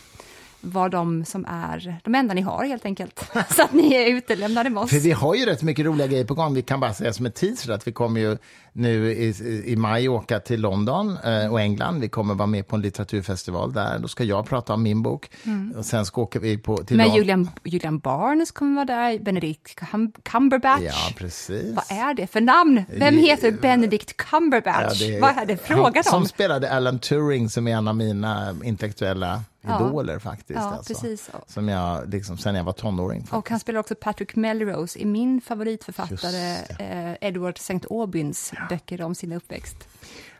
[0.66, 3.30] vara de som är de enda ni har helt enkelt.
[3.50, 4.90] Så att ni är utelämnade med oss.
[4.90, 6.54] För vi har ju rätt mycket roliga grejer på gång.
[6.54, 8.36] Vi kan bara säga som ett teaser att vi kommer ju
[8.72, 9.34] nu i,
[9.66, 12.00] i maj åka till London eh, och England.
[12.00, 13.98] Vi kommer vara med på en litteraturfestival där.
[13.98, 15.30] Då ska jag prata om min bok.
[15.44, 15.74] Mm.
[15.78, 19.80] Och sen ska åka vi på, till Men Julian, Julian Barnes kommer vara där, Benedict
[20.22, 20.82] Cumberbatch.
[20.82, 21.74] Ja, precis.
[21.74, 22.84] Vad är det för namn?
[22.88, 25.00] Vem heter Benedict Cumberbatch?
[25.02, 26.02] Ja, är, Vad är det frågan om?
[26.02, 30.20] Som spelade Alan Turing, som är en av mina intellektuella idoler ja.
[30.20, 30.60] faktiskt.
[30.60, 31.30] Ja, alltså, precis.
[31.46, 33.20] Som jag, liksom, sen jag var tonåring.
[33.20, 33.34] Faktiskt.
[33.34, 37.74] Och han spelar också Patrick Melrose i min favoritförfattare eh, Edward St.
[37.78, 38.66] Aubyn's ja.
[38.68, 39.88] böcker om sin uppväxt.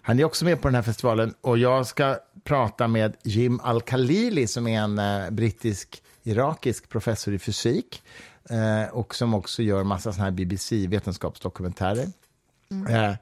[0.02, 4.46] Han är också med på den här festivalen och jag ska prata med Jim Al-Khalili
[4.46, 8.02] som är en eh, brittisk-irakisk professor i fysik
[8.50, 12.06] eh, och som också gör massa såna här BBC-vetenskapsdokumentärer.
[12.70, 13.16] Mm.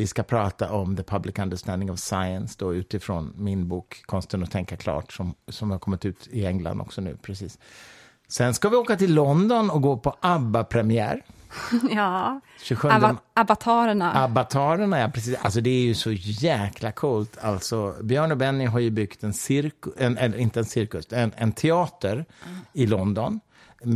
[0.00, 4.50] Vi ska prata om the public understanding of science då utifrån min bok Konsten att
[4.50, 7.16] tänka klart som, som har kommit ut i England också nu.
[7.22, 7.58] precis.
[8.28, 11.22] Sen ska vi åka till London och gå på ABBA-premiär.
[11.90, 12.40] Ja,
[12.82, 14.24] Abba, Abbatarerna.
[14.24, 15.36] Abbatarerna, ja precis.
[15.40, 17.38] Alltså det är ju så jäkla coolt.
[17.40, 21.32] Alltså, Björn och Benny har ju byggt en cirkus, en, en, inte en cirkus, en,
[21.36, 22.58] en teater mm.
[22.72, 23.40] i London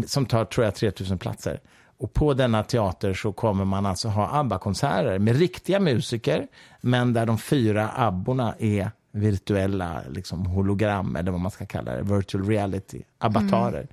[0.06, 1.60] som tar, tror jag, 3000 platser.
[1.98, 6.46] Och på denna teater så kommer man alltså ha ABBA-konserter med riktiga musiker,
[6.80, 12.02] men där de fyra abborna är virtuella liksom, hologram, eller vad man ska kalla det,
[12.02, 13.78] virtual reality, avatarer.
[13.78, 13.88] Mm.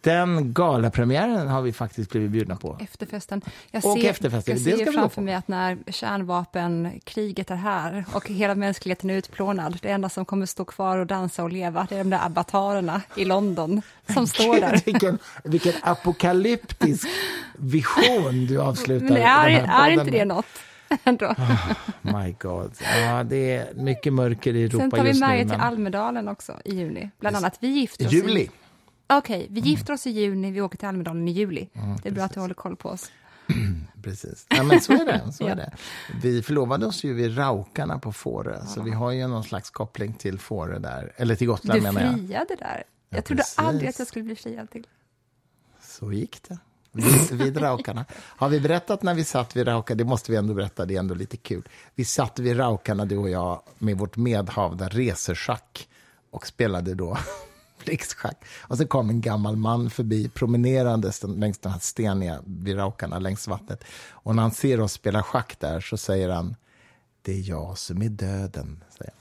[0.00, 2.78] Den galapremiären har vi faktiskt blivit bjudna på.
[2.80, 3.42] Efterfesten.
[3.70, 4.54] Jag och ser, efterfesten.
[4.64, 9.88] Jag ser framför mig att när kärnvapenkriget är här och hela mänskligheten är utplånad, det
[9.88, 13.24] enda som kommer stå kvar och dansa och leva, det är de där avatarerna i
[13.24, 13.82] London
[14.14, 14.82] som står där.
[14.84, 17.08] vilken, vilken apokalyptisk
[17.56, 20.46] vision du avslutar Men är, den här är inte det något?
[21.06, 22.72] oh, my God.
[23.00, 24.90] Ja, det är mycket mörker i Europa just nu.
[24.90, 25.48] Sen tar vi med men...
[25.48, 27.10] till Almedalen också i juni.
[27.20, 28.40] Bland annat, vi gifter oss juli.
[28.40, 28.50] i...
[29.10, 31.68] Okej, okay, vi gifter oss i juni, vi åker till Almedalen i juli.
[31.72, 32.14] Mm, det är precis.
[32.14, 33.10] bra att du håller koll på oss.
[34.02, 34.46] precis.
[34.48, 35.32] Ja, men så är det.
[35.32, 35.72] Så är det.
[36.22, 38.66] Vi förlovade oss ju vid Raukarna på Fårö, ja.
[38.66, 42.14] så vi har ju någon slags koppling till Fårö där, eller till Gotland menar jag.
[42.14, 42.84] Du friade där.
[43.08, 43.58] Jag trodde precis.
[43.58, 44.86] aldrig att jag skulle bli friad till.
[45.80, 46.58] Så gick det.
[46.92, 48.04] Vid, vid Raukarna.
[48.12, 49.98] Har vi berättat när vi satt vid Raukarna?
[49.98, 51.68] Det måste vi ändå berätta, det är ändå lite kul.
[51.94, 55.88] Vi satt vid Raukarna, du och jag, med vårt medhavda reseschack
[56.30, 57.18] och spelade då
[57.88, 58.44] blixtschack.
[58.60, 63.84] Och så kom en gammal man förbi promenerandes längs den här steniga viraukarna längs vattnet.
[64.10, 66.56] Och när han ser oss spela schack där så säger han,
[67.22, 68.84] det är jag som är döden.
[68.98, 69.12] Säger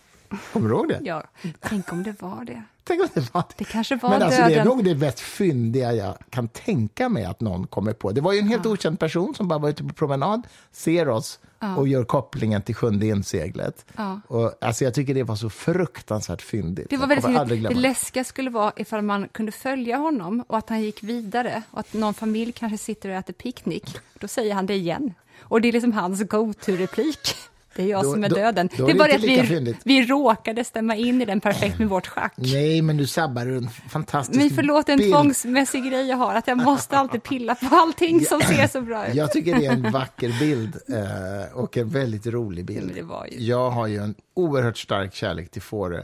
[0.53, 0.99] Kommer du ihåg det?
[1.03, 1.23] Ja,
[1.59, 2.63] tänk om det var det.
[2.87, 4.67] Tänk om det var Det kanske var Men alltså, det är döden.
[4.67, 8.11] nog det mest fyndiga jag kan tänka mig att någon kommer på.
[8.11, 11.39] Det var ju en helt okänd person som bara var ute på promenad, ser oss
[11.77, 13.85] och gör kopplingen till sjunde inseglet.
[13.95, 14.19] Ja.
[14.27, 16.87] Och, alltså, jag tycker det var så fruktansvärt fyndigt.
[16.89, 17.63] Det var väldigt.
[17.69, 21.79] Det läskiga skulle vara ifall man kunde följa honom och att han gick vidare och
[21.79, 23.97] att någon familj kanske sitter och äter picknick.
[24.19, 25.13] Då säger han det igen.
[25.39, 27.35] Och det är liksom hans go-to-replik.
[27.77, 28.69] Det är jag Då- som är då- döden.
[28.77, 29.77] då det är bara att vi, fyndigt.
[29.83, 32.33] vi råkade stämma in i den perfekt med vårt schack.
[32.35, 35.13] Nej, men du sabbar en fantastisk Men förlåt, en bild.
[35.13, 39.07] tvångsmässig grej jag har, att jag måste alltid pilla på allting som ser så bra
[39.07, 39.15] ut.
[39.15, 42.97] Jag tycker det är en vacker bild eh, och en väldigt rolig bild.
[42.97, 43.05] ju-
[43.45, 45.99] Jag har ju en oerhört stark kärlek till Fårö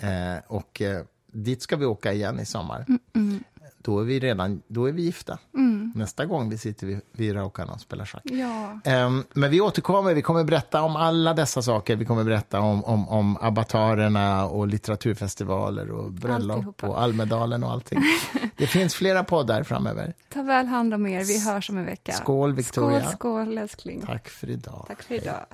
[0.00, 0.08] eh,
[0.46, 1.02] och eh,
[1.32, 2.86] dit ska vi åka igen i sommar.
[3.14, 3.44] Mm,
[3.82, 5.38] Då är vi redan då är vi gifta.
[5.94, 8.22] Nästa gång vi sitter vid, vid Raukan och spelar schack.
[8.24, 8.80] Ja.
[8.84, 11.96] Ehm, men vi återkommer, vi kommer berätta om alla dessa saker.
[11.96, 16.86] Vi kommer berätta om, om, om abbatarerna och litteraturfestivaler och bröllop Alltihopa.
[16.86, 17.98] och Almedalen och allting.
[18.56, 20.14] Det finns flera poddar framöver.
[20.32, 22.12] Ta väl hand om er, vi hörs om en vecka.
[22.12, 23.00] Skål, Victoria.
[23.00, 23.12] Skål,
[23.46, 24.02] skål älskling.
[24.06, 24.84] Tack för idag.
[24.88, 25.46] Tack för idag.